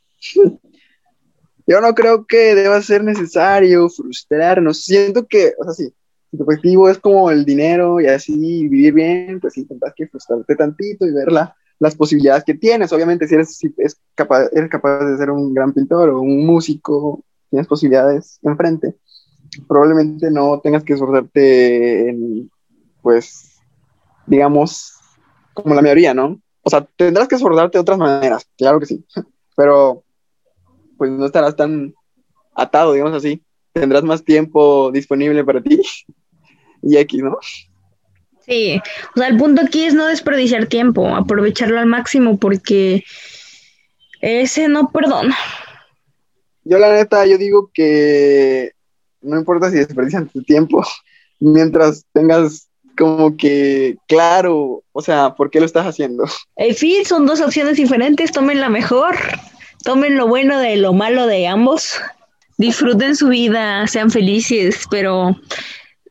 Yo 1.67 1.81
no 1.81 1.95
creo 1.95 2.27
que 2.27 2.55
deba 2.55 2.81
ser 2.81 3.03
necesario 3.03 3.89
frustrarnos. 3.89 4.85
Siento 4.85 5.27
que, 5.27 5.53
o 5.59 5.65
sea, 5.65 5.73
sí, 5.73 5.93
si 6.31 6.37
tu 6.37 6.45
objetivo 6.45 6.89
es 6.89 6.99
como 6.99 7.31
el 7.31 7.45
dinero 7.45 8.01
y 8.01 8.07
así 8.07 8.69
vivir 8.69 8.95
bien, 8.95 9.41
pues 9.41 9.59
intentas 9.59 9.93
que 9.97 10.07
frustrarte 10.07 10.55
tantito 10.55 11.07
y 11.07 11.13
verla 11.13 11.57
las 11.79 11.95
posibilidades 11.95 12.45
que 12.45 12.55
tienes. 12.55 12.93
Obviamente, 12.93 13.27
si 13.29 13.35
eres, 13.35 14.01
capaz, 14.15 14.49
eres 14.53 14.71
capaz 14.71 15.05
de 15.05 15.17
ser 15.17 15.31
un 15.31 15.53
gran 15.55 15.73
pintor 15.73 16.11
o 16.11 16.21
un 16.21 16.47
músico, 16.47 17.25
tienes 17.51 17.67
posibilidades 17.67 18.39
enfrente. 18.43 18.97
Probablemente 19.69 20.31
no 20.31 20.61
tengas 20.61 20.85
que 20.85 20.95
esforzarte 20.95 22.11
en, 22.11 22.51
pues, 23.03 23.59
digamos, 24.27 24.95
como 25.55 25.75
la 25.75 25.83
mayoría, 25.83 26.15
¿no? 26.15 26.41
O 26.63 26.71
sea, 26.71 26.87
tendrás 26.97 27.29
que 27.29 27.37
esforzarte 27.37 27.79
de 27.79 27.83
otras 27.83 27.99
maneras, 27.99 28.47
claro 28.59 28.81
que 28.81 28.87
sí, 28.87 29.05
pero 29.57 30.03
pues 30.99 31.11
no 31.11 31.27
estarás 31.27 31.55
tan 31.57 31.95
atado, 32.55 32.93
digamos 32.93 33.15
así. 33.15 33.43
Tendrás 33.73 34.03
más 34.03 34.25
tiempo 34.25 34.91
disponible 34.91 35.45
para 35.45 35.63
ti 35.63 35.81
y 36.83 36.97
X, 36.97 37.23
¿no? 37.23 37.39
Sí, 38.47 38.81
o 39.15 39.19
sea, 39.19 39.29
el 39.29 39.37
punto 39.37 39.63
aquí 39.63 39.85
es 39.85 39.95
no 39.95 40.07
desperdiciar 40.07 40.67
tiempo, 40.67 41.09
aprovecharlo 41.15 41.81
al 41.81 41.87
máximo 41.87 42.39
porque 42.39 43.05
ese 44.21 44.69
no 44.69 44.91
perdona. 44.91 45.37
Yo 46.65 46.79
la 46.79 46.93
neta, 46.93 47.27
yo 47.27 47.39
digo 47.39 47.71
que 47.73 48.73
no 49.21 49.37
importa 49.37 49.71
si 49.71 49.79
desperdician 49.79 50.29
tu 50.29 50.43
tiempo, 50.43 50.85
mientras 51.41 52.05
tengas 52.13 52.69
como 52.97 53.37
que 53.37 53.97
claro, 54.09 54.83
o 54.93 55.03
sea, 55.03 55.35
¿por 55.35 55.51
qué 55.51 55.61
lo 55.61 55.67
estás 55.67 55.87
haciendo? 55.87 56.25
En 56.57 56.75
fin, 56.75 57.05
son 57.05 57.27
dos 57.27 57.41
opciones 57.41 57.77
diferentes, 57.77 58.33
tomen 58.33 58.61
la 58.61 58.71
mejor, 58.71 59.17
tomen 59.85 60.17
lo 60.17 60.27
bueno 60.27 60.59
de 60.59 60.77
lo 60.77 60.93
malo 60.95 61.27
de 61.27 61.47
ambos, 61.47 62.01
disfruten 62.57 63.15
su 63.17 63.29
vida, 63.29 63.87
sean 63.87 64.11
felices, 64.11 64.87
pero 64.91 65.37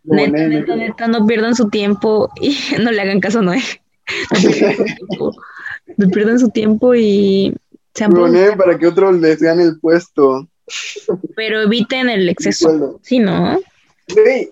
Neta, 0.08 0.48
neta, 0.48 0.76
neta, 0.76 1.08
no 1.08 1.26
pierdan 1.26 1.56
su 1.56 1.70
tiempo 1.70 2.30
y 2.40 2.58
no 2.82 2.92
le 2.92 3.02
hagan 3.02 3.20
caso 3.20 3.40
a 3.40 3.42
Noé. 3.44 3.62
No 5.98 6.10
pierdan 6.10 6.40
su 6.40 6.50
tiempo, 6.50 6.96
y 6.96 7.56
sean 7.94 8.12
para 8.58 8.78
que 8.78 8.88
otros 8.88 9.16
les 9.20 9.40
den 9.40 9.60
el 9.60 9.80
puesto. 9.80 10.50
Pero 11.36 11.62
eviten 11.62 12.10
el 12.10 12.28
exceso. 12.28 13.00
Sí, 13.04 13.20
¿no? 13.20 13.60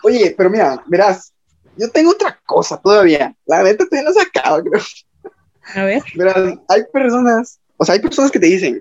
oye, 0.04 0.34
pero 0.38 0.50
mira, 0.50 0.82
verás, 0.88 1.34
yo 1.78 1.90
tengo 1.90 2.12
otra 2.12 2.40
cosa 2.46 2.80
todavía. 2.82 3.36
La 3.46 3.64
neta 3.64 3.86
todavía 3.86 4.10
no 4.10 4.14
se 4.14 4.22
acaba, 4.22 4.62
creo. 4.62 4.82
A 5.76 5.84
ver. 5.84 6.04
Verás, 6.16 6.60
hay 6.70 6.84
personas, 6.94 7.60
o 7.78 7.86
sea, 7.86 7.96
hay 7.96 8.02
personas 8.02 8.32
que 8.32 8.40
te 8.40 8.48
dicen, 8.48 8.80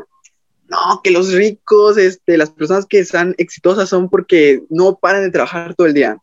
no, 0.69 1.01
que 1.03 1.11
los 1.11 1.33
ricos, 1.33 1.99
este, 1.99 2.37
las 2.37 2.51
personas 2.51 2.87
que 2.87 2.99
están 2.99 3.35
exitosas 3.39 3.89
son 3.89 4.09
porque 4.09 4.63
no 4.71 4.97
paran 4.97 5.23
de 5.23 5.31
trabajar 5.31 5.75
todo 5.75 5.87
el 5.87 5.95
día. 5.95 6.19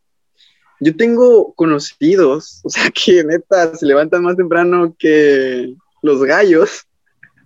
Yo 0.80 0.96
tengo 0.96 1.54
conocidos, 1.54 2.62
o 2.64 2.70
sea, 2.70 2.90
que 2.92 3.24
neta 3.24 3.76
se 3.76 3.86
levantan 3.86 4.24
más 4.24 4.36
temprano 4.36 4.96
que 4.98 5.76
los 6.02 6.24
gallos. 6.24 6.86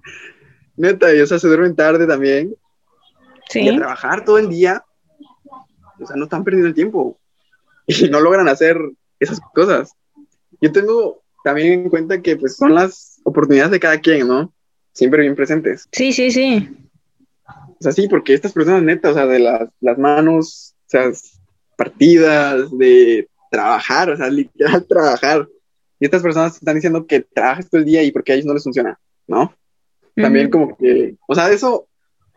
Neta, 0.75 1.13
y, 1.13 1.21
o 1.21 1.27
sea, 1.27 1.37
se 1.37 1.47
duermen 1.47 1.75
tarde 1.75 2.07
también. 2.07 2.55
Sí. 3.49 3.61
Y 3.61 3.69
a 3.69 3.75
trabajar 3.75 4.25
todo 4.25 4.39
el 4.39 4.49
día. 4.49 4.83
O 5.99 6.07
sea, 6.07 6.15
no 6.15 6.23
están 6.23 6.43
perdiendo 6.43 6.67
el 6.67 6.75
tiempo. 6.75 7.19
Y 7.85 8.07
no 8.09 8.21
logran 8.21 8.47
hacer 8.47 8.77
esas 9.19 9.41
cosas. 9.53 9.91
Yo 10.61 10.71
tengo 10.71 11.21
también 11.43 11.73
en 11.73 11.89
cuenta 11.89 12.21
que 12.21 12.37
pues 12.37 12.55
son 12.55 12.73
las 12.73 13.19
oportunidades 13.25 13.71
de 13.71 13.79
cada 13.81 13.99
quien, 13.99 14.25
¿no? 14.25 14.53
Siempre 14.93 15.21
bien 15.21 15.35
presentes. 15.35 15.89
Sí, 15.91 16.13
sí, 16.13 16.31
sí. 16.31 16.69
O 17.45 17.77
sea, 17.81 17.91
sí, 17.91 18.07
porque 18.07 18.33
estas 18.33 18.53
personas 18.53 18.83
neta, 18.83 19.09
o 19.09 19.13
sea, 19.13 19.25
de 19.25 19.39
las, 19.39 19.69
las 19.81 19.97
manos, 19.97 20.75
o 20.85 20.89
sea, 20.89 21.11
partidas, 21.75 22.69
de 22.77 23.27
trabajar, 23.49 24.09
o 24.09 24.17
sea, 24.17 24.29
literal 24.29 24.86
trabajar. 24.88 25.47
Y 25.99 26.05
estas 26.05 26.21
personas 26.21 26.55
están 26.55 26.75
diciendo 26.75 27.05
que 27.05 27.21
trabajas 27.21 27.69
todo 27.69 27.79
el 27.79 27.86
día 27.86 28.03
y 28.03 28.12
porque 28.12 28.31
a 28.31 28.36
ellos 28.36 28.45
no 28.45 28.53
les 28.53 28.63
funciona, 28.63 28.99
¿no? 29.27 29.53
También 30.15 30.49
como 30.49 30.77
que, 30.77 31.15
o 31.27 31.33
sea, 31.33 31.49
eso 31.51 31.88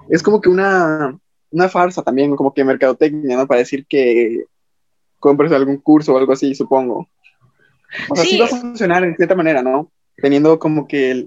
es 0.09 0.23
como 0.23 0.41
que 0.41 0.49
una, 0.49 1.19
una 1.51 1.69
farsa 1.69 2.03
también, 2.03 2.35
como 2.37 2.55
que 2.55 2.65
mercadotecnia, 2.65 3.37
¿no? 3.37 3.47
Para 3.47 3.61
decir 3.61 3.87
que 3.87 4.45
compres 5.19 5.53
algún 5.53 5.79
curso 5.79 6.15
o 6.15 6.19
algo 6.19 6.33
así, 6.33 6.55
supongo. 6.55 7.09
O 8.11 8.17
sea, 8.17 8.25
sí, 8.25 8.39
va 8.39 8.47
a 8.47 8.49
funcionar 8.49 9.05
en 9.05 9.17
cierta 9.17 9.35
manera, 9.35 9.63
¿no? 9.63 9.91
Teniendo 10.17 10.59
como 10.59 10.87
que 10.87 11.27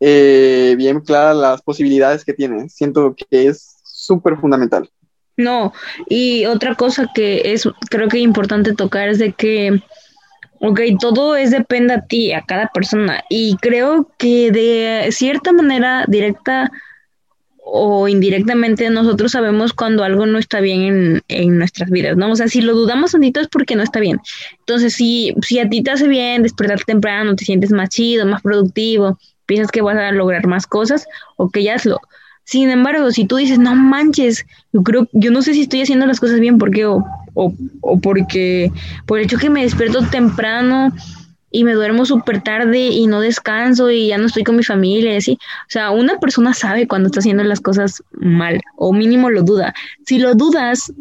eh, 0.00 0.74
bien 0.76 1.00
claras 1.00 1.36
las 1.36 1.62
posibilidades 1.62 2.24
que 2.24 2.34
tienes. 2.34 2.74
Siento 2.74 3.14
que 3.16 3.46
es 3.46 3.78
súper 3.84 4.36
fundamental. 4.38 4.90
No, 5.36 5.72
y 6.08 6.46
otra 6.46 6.76
cosa 6.76 7.10
que 7.12 7.52
es, 7.52 7.68
creo 7.90 8.08
que 8.08 8.18
importante 8.18 8.72
tocar 8.74 9.08
es 9.08 9.18
de 9.18 9.32
que, 9.32 9.82
ok, 10.60 10.80
todo 11.00 11.36
es 11.36 11.50
depende 11.50 11.94
a 11.94 12.02
ti, 12.06 12.32
a 12.32 12.42
cada 12.42 12.68
persona, 12.68 13.24
y 13.28 13.56
creo 13.56 14.10
que 14.18 14.52
de 14.52 15.10
cierta 15.10 15.52
manera 15.52 16.04
directa 16.08 16.70
o 17.66 18.08
indirectamente 18.08 18.90
nosotros 18.90 19.32
sabemos 19.32 19.72
cuando 19.72 20.04
algo 20.04 20.26
no 20.26 20.38
está 20.38 20.60
bien 20.60 20.82
en, 20.82 21.22
en 21.28 21.58
nuestras 21.58 21.90
vidas, 21.90 22.16
¿no? 22.16 22.30
O 22.30 22.36
sea, 22.36 22.46
si 22.48 22.60
lo 22.60 22.74
dudamos 22.74 23.12
tantito 23.12 23.40
es 23.40 23.48
porque 23.48 23.74
no 23.74 23.82
está 23.82 24.00
bien. 24.00 24.20
Entonces, 24.60 24.94
si, 24.94 25.34
si 25.42 25.58
a 25.58 25.68
ti 25.68 25.82
te 25.82 25.90
hace 25.90 26.06
bien 26.06 26.42
despertar 26.42 26.84
temprano, 26.84 27.34
te 27.34 27.44
sientes 27.44 27.70
más 27.72 27.88
chido, 27.88 28.26
más 28.26 28.42
productivo, 28.42 29.18
piensas 29.46 29.72
que 29.72 29.82
vas 29.82 29.96
a 29.96 30.12
lograr 30.12 30.46
más 30.46 30.66
cosas, 30.66 31.06
ok, 31.36 31.56
hazlo. 31.74 32.00
Sin 32.44 32.70
embargo, 32.70 33.10
si 33.10 33.24
tú 33.24 33.36
dices, 33.36 33.58
no 33.58 33.74
manches, 33.74 34.44
yo 34.72 34.82
creo, 34.82 35.08
yo 35.12 35.30
no 35.30 35.42
sé 35.42 35.54
si 35.54 35.62
estoy 35.62 35.82
haciendo 35.82 36.06
las 36.06 36.20
cosas 36.20 36.40
bien 36.40 36.58
porque, 36.58 36.84
o, 36.84 37.04
o, 37.34 37.54
o 37.80 38.00
porque, 38.00 38.70
por 39.06 39.18
el 39.18 39.24
hecho 39.24 39.38
que 39.38 39.50
me 39.50 39.62
despierto 39.62 40.06
temprano 40.08 40.92
y 41.54 41.62
me 41.62 41.72
duermo 41.72 42.04
súper 42.04 42.42
tarde 42.42 42.88
y 42.88 43.06
no 43.06 43.20
descanso 43.20 43.88
y 43.88 44.08
ya 44.08 44.18
no 44.18 44.26
estoy 44.26 44.42
con 44.42 44.56
mi 44.56 44.64
familia 44.64 45.14
y 45.14 45.18
así. 45.18 45.38
O 45.40 45.70
sea, 45.70 45.92
una 45.92 46.18
persona 46.18 46.52
sabe 46.52 46.88
cuando 46.88 47.06
está 47.06 47.20
haciendo 47.20 47.44
las 47.44 47.60
cosas 47.60 48.02
mal 48.10 48.60
o 48.76 48.92
mínimo 48.92 49.30
lo 49.30 49.44
duda. 49.44 49.72
Si 50.04 50.18
lo 50.18 50.34
dudas, 50.34 50.92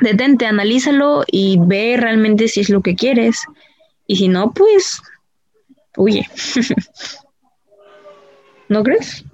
detente, 0.00 0.46
analízalo 0.46 1.22
y 1.30 1.56
ve 1.60 1.96
realmente 1.96 2.48
si 2.48 2.60
es 2.60 2.68
lo 2.68 2.80
que 2.80 2.96
quieres. 2.96 3.44
Y 4.08 4.16
si 4.16 4.26
no, 4.26 4.52
pues 4.52 5.02
huye. 5.96 6.28
¿No 8.68 8.82
crees? 8.82 9.24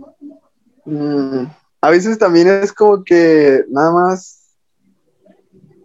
Mm, 0.87 1.47
a 1.81 1.91
veces 1.91 2.19
también 2.19 2.49
es 2.49 2.73
como 2.73 3.05
que 3.05 3.65
nada 3.69 3.93
más 3.93 4.55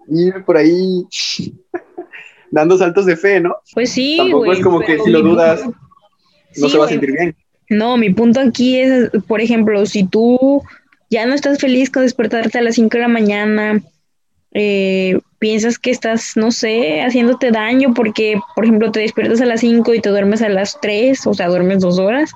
ir 0.07 0.43
por 0.45 0.57
ahí 0.57 1.05
dando 2.51 2.77
saltos 2.77 3.05
de 3.05 3.17
fe, 3.17 3.39
¿no? 3.39 3.55
Pues 3.73 3.91
sí. 3.91 4.17
Tampoco 4.17 4.53
es 4.53 4.59
como 4.61 4.79
que 4.79 4.99
si 4.99 5.09
lo 5.09 5.21
dudas, 5.21 5.61
punto- 5.61 5.79
no 6.57 6.67
Sí, 6.67 6.69
se 6.69 6.77
va 6.77 6.85
a 6.85 6.89
sentir 6.89 7.11
bien. 7.13 7.35
No, 7.69 7.95
mi 7.97 8.09
punto 8.13 8.41
aquí 8.41 8.77
es, 8.79 9.09
por 9.27 9.39
ejemplo, 9.39 9.85
si 9.85 10.05
tú 10.05 10.61
ya 11.09 11.25
no 11.25 11.33
estás 11.33 11.59
feliz 11.59 11.89
con 11.89 12.03
despertarte 12.03 12.57
a 12.57 12.61
las 12.61 12.75
5 12.75 12.97
de 12.97 13.01
la 13.01 13.07
mañana, 13.07 13.81
eh, 14.53 15.17
piensas 15.39 15.79
que 15.79 15.91
estás, 15.91 16.33
no 16.35 16.51
sé, 16.51 17.01
haciéndote 17.01 17.51
daño 17.51 17.93
porque, 17.93 18.37
por 18.55 18.65
ejemplo, 18.65 18.91
te 18.91 18.99
despiertas 18.99 19.39
a 19.39 19.45
las 19.45 19.61
5 19.61 19.93
y 19.93 20.01
te 20.01 20.09
duermes 20.09 20.41
a 20.41 20.49
las 20.49 20.79
3, 20.81 21.25
o 21.25 21.33
sea, 21.33 21.47
duermes 21.47 21.79
dos 21.79 21.97
horas, 21.99 22.33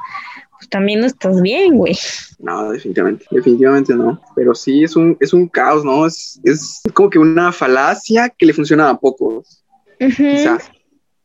pues 0.66 0.70
también 0.70 1.00
no 1.02 1.06
estás 1.06 1.42
bien, 1.42 1.78
güey. 1.78 1.96
No, 2.40 2.72
definitivamente, 2.72 3.26
definitivamente 3.32 3.94
no. 3.96 4.20
Pero 4.36 4.56
sí 4.56 4.84
es 4.84 4.96
un, 4.96 5.16
es 5.20 5.34
un 5.34 5.48
caos, 5.48 5.84
¿no? 5.86 6.06
Es, 6.06 6.40
es 6.44 6.82
como 6.94 7.10
que 7.10 7.20
una 7.20 7.52
falacia 7.52 8.30
que 8.30 8.46
le 8.46 8.54
funciona 8.54 8.90
a 8.90 9.00
pocos, 9.00 9.64
quizás. 10.00 10.70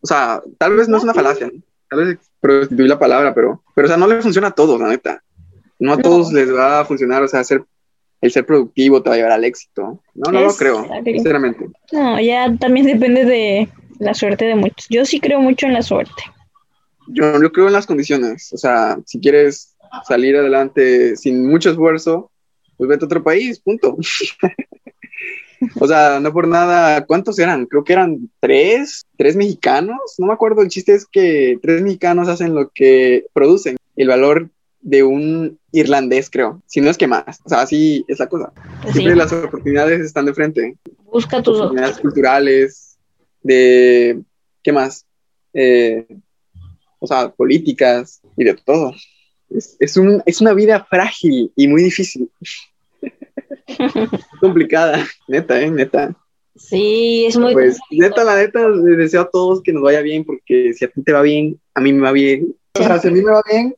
O 0.02 0.06
sea, 0.06 0.42
tal 0.58 0.76
vez 0.76 0.88
no 0.88 0.96
es 0.98 1.04
una 1.04 1.14
falacia, 1.14 1.46
¿no? 1.46 1.60
tal 1.88 2.06
vez 2.06 2.18
prostituir 2.40 2.88
la 2.88 2.98
palabra, 2.98 3.34
pero, 3.34 3.62
pero, 3.74 3.86
o 3.86 3.88
sea, 3.88 3.96
no 3.96 4.06
le 4.06 4.22
funciona 4.22 4.48
a 4.48 4.52
todos, 4.52 4.80
la 4.80 4.88
neta. 4.88 5.22
No 5.78 5.92
a 5.92 5.96
No. 5.96 6.02
todos 6.02 6.32
les 6.32 6.54
va 6.54 6.80
a 6.80 6.84
funcionar, 6.84 7.22
o 7.22 7.28
sea, 7.28 7.42
ser, 7.42 7.64
el 8.20 8.30
ser 8.30 8.46
productivo 8.46 9.02
te 9.02 9.08
va 9.10 9.14
a 9.14 9.18
llevar 9.18 9.32
al 9.32 9.44
éxito. 9.44 10.00
No, 10.14 10.30
no 10.32 10.40
lo 10.42 10.54
creo, 10.54 10.86
sinceramente. 11.04 11.68
No, 11.92 12.20
ya 12.20 12.54
también 12.58 12.86
depende 12.86 13.24
de 13.24 13.68
la 13.98 14.14
suerte 14.14 14.44
de 14.44 14.54
muchos. 14.54 14.86
Yo 14.88 15.04
sí 15.04 15.20
creo 15.20 15.40
mucho 15.40 15.66
en 15.66 15.72
la 15.74 15.82
suerte. 15.82 16.22
Yo, 17.12 17.40
yo 17.40 17.52
creo 17.52 17.66
en 17.66 17.72
las 17.72 17.86
condiciones, 17.86 18.52
o 18.52 18.56
sea, 18.56 18.98
si 19.06 19.20
quieres 19.20 19.74
salir 20.06 20.36
adelante 20.36 21.16
sin 21.16 21.46
mucho 21.46 21.70
esfuerzo, 21.70 22.30
pues 22.76 22.88
vete 22.88 23.04
a 23.04 23.06
otro 23.06 23.22
país, 23.22 23.58
punto. 23.60 23.96
o 25.80 25.86
sea, 25.86 26.20
no 26.20 26.32
por 26.32 26.48
nada, 26.48 27.04
¿cuántos 27.04 27.38
eran? 27.38 27.66
Creo 27.66 27.84
que 27.84 27.92
eran 27.92 28.30
tres, 28.40 29.04
tres 29.16 29.36
mexicanos, 29.36 29.98
no 30.18 30.26
me 30.26 30.32
acuerdo, 30.32 30.62
el 30.62 30.68
chiste 30.68 30.94
es 30.94 31.06
que 31.06 31.58
tres 31.60 31.82
mexicanos 31.82 32.28
hacen 32.28 32.54
lo 32.54 32.70
que 32.70 33.26
producen, 33.32 33.76
el 33.96 34.08
valor 34.08 34.50
de 34.80 35.02
un 35.02 35.58
irlandés, 35.72 36.30
creo, 36.30 36.62
si 36.66 36.80
no 36.80 36.88
es 36.88 36.96
que 36.96 37.06
más, 37.06 37.40
o 37.44 37.48
sea, 37.48 37.60
así 37.60 38.04
es 38.08 38.18
la 38.18 38.28
cosa. 38.28 38.52
Siempre 38.92 39.14
las 39.14 39.32
oportunidades 39.32 40.00
están 40.00 40.24
de 40.24 40.34
frente, 40.34 40.76
busca 41.04 41.42
tus 41.42 41.58
oportunidades 41.58 41.98
culturales, 41.98 42.98
de, 43.42 44.20
¿qué 44.62 44.72
más? 44.72 45.04
Eh, 45.52 46.06
o 47.00 47.06
sea, 47.06 47.30
políticas 47.30 48.20
y 48.36 48.44
de 48.44 48.54
todo. 48.54 48.94
Es, 49.48 49.76
es, 49.80 49.96
un, 49.96 50.22
es 50.26 50.40
una 50.40 50.54
vida 50.54 50.86
frágil 50.88 51.52
y 51.56 51.66
muy 51.66 51.82
difícil. 51.82 52.30
complicada, 54.40 55.06
neta, 55.28 55.60
eh, 55.60 55.70
neta. 55.70 56.14
Sí, 56.56 57.26
es 57.26 57.36
muy 57.36 57.52
Pues, 57.52 57.78
neta, 57.90 58.24
la 58.24 58.36
neta, 58.36 58.68
les 58.68 58.98
deseo 58.98 59.22
a 59.22 59.30
todos 59.30 59.62
que 59.62 59.72
nos 59.72 59.82
vaya 59.82 60.02
bien, 60.02 60.24
porque 60.24 60.72
si 60.74 60.84
a 60.84 60.88
ti 60.88 61.02
te 61.02 61.12
va 61.12 61.22
bien, 61.22 61.58
a 61.74 61.80
mí 61.80 61.92
me 61.92 62.02
va 62.02 62.12
bien. 62.12 62.54
O 62.78 62.82
sea, 62.82 62.98
si 62.98 63.08
a 63.08 63.10
mí 63.10 63.22
me 63.22 63.32
va 63.32 63.42
bien 63.50 63.74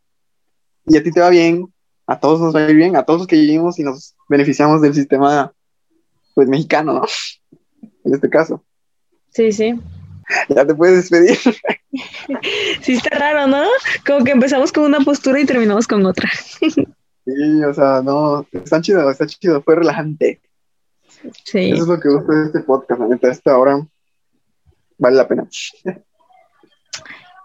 y 0.86 0.96
a 0.96 1.02
ti 1.02 1.12
te 1.12 1.20
va 1.20 1.30
bien, 1.30 1.72
a 2.06 2.18
todos 2.18 2.40
nos 2.40 2.54
va 2.54 2.66
a 2.66 2.70
ir 2.70 2.76
bien, 2.76 2.96
a 2.96 3.04
todos 3.04 3.20
los 3.20 3.26
que 3.26 3.36
vivimos 3.36 3.78
y 3.78 3.84
nos 3.84 4.16
beneficiamos 4.28 4.82
del 4.82 4.94
sistema, 4.94 5.52
pues, 6.34 6.48
mexicano, 6.48 6.94
¿no? 6.94 7.02
En 8.04 8.14
este 8.14 8.28
caso. 8.28 8.64
Sí, 9.30 9.52
sí. 9.52 9.74
Ya 10.48 10.66
te 10.66 10.74
puedes 10.74 10.96
despedir. 10.96 11.38
Sí 12.80 12.94
está 12.94 13.18
raro, 13.18 13.46
¿no? 13.46 13.64
Como 14.06 14.24
que 14.24 14.32
empezamos 14.32 14.72
con 14.72 14.84
una 14.84 15.00
postura 15.00 15.40
y 15.40 15.46
terminamos 15.46 15.86
con 15.86 16.04
otra. 16.06 16.28
Sí, 17.24 17.62
o 17.62 17.72
sea, 17.72 18.02
no, 18.02 18.46
está 18.50 18.80
chido, 18.80 19.08
está 19.08 19.26
chido, 19.26 19.62
fue 19.62 19.76
relajante. 19.76 20.40
Sí. 21.44 21.70
Eso 21.70 21.82
es 21.82 21.88
lo 21.88 22.00
que 22.00 22.08
gusta 22.08 22.32
de 22.32 22.46
este 22.46 22.60
podcast, 22.60 23.00
la 23.00 23.08
neta, 23.08 23.30
esta 23.30 23.56
hora 23.56 23.86
vale 24.98 25.16
la 25.16 25.28
pena. 25.28 25.46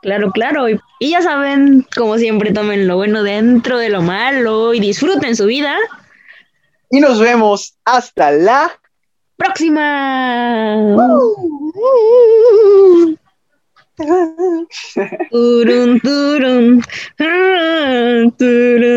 Claro, 0.02 0.32
claro. 0.32 0.70
Y, 0.70 0.80
y 1.00 1.12
ya 1.12 1.22
saben, 1.22 1.86
como 1.96 2.18
siempre, 2.18 2.54
tomen 2.54 2.88
lo 2.88 2.96
bueno 2.96 3.24
dentro 3.24 3.78
de 3.78 3.90
lo 3.90 4.02
malo 4.02 4.74
y 4.74 4.80
disfruten 4.80 5.36
su 5.36 5.46
vida. 5.46 5.76
Y 6.90 7.00
nos 7.00 7.20
vemos 7.20 7.78
hasta 7.84 8.32
la 8.32 8.72
próxima. 9.36 10.96
Turun, 11.76 13.20
turun, 15.32 15.98
turun, 16.06 16.82
turun. 18.38 18.88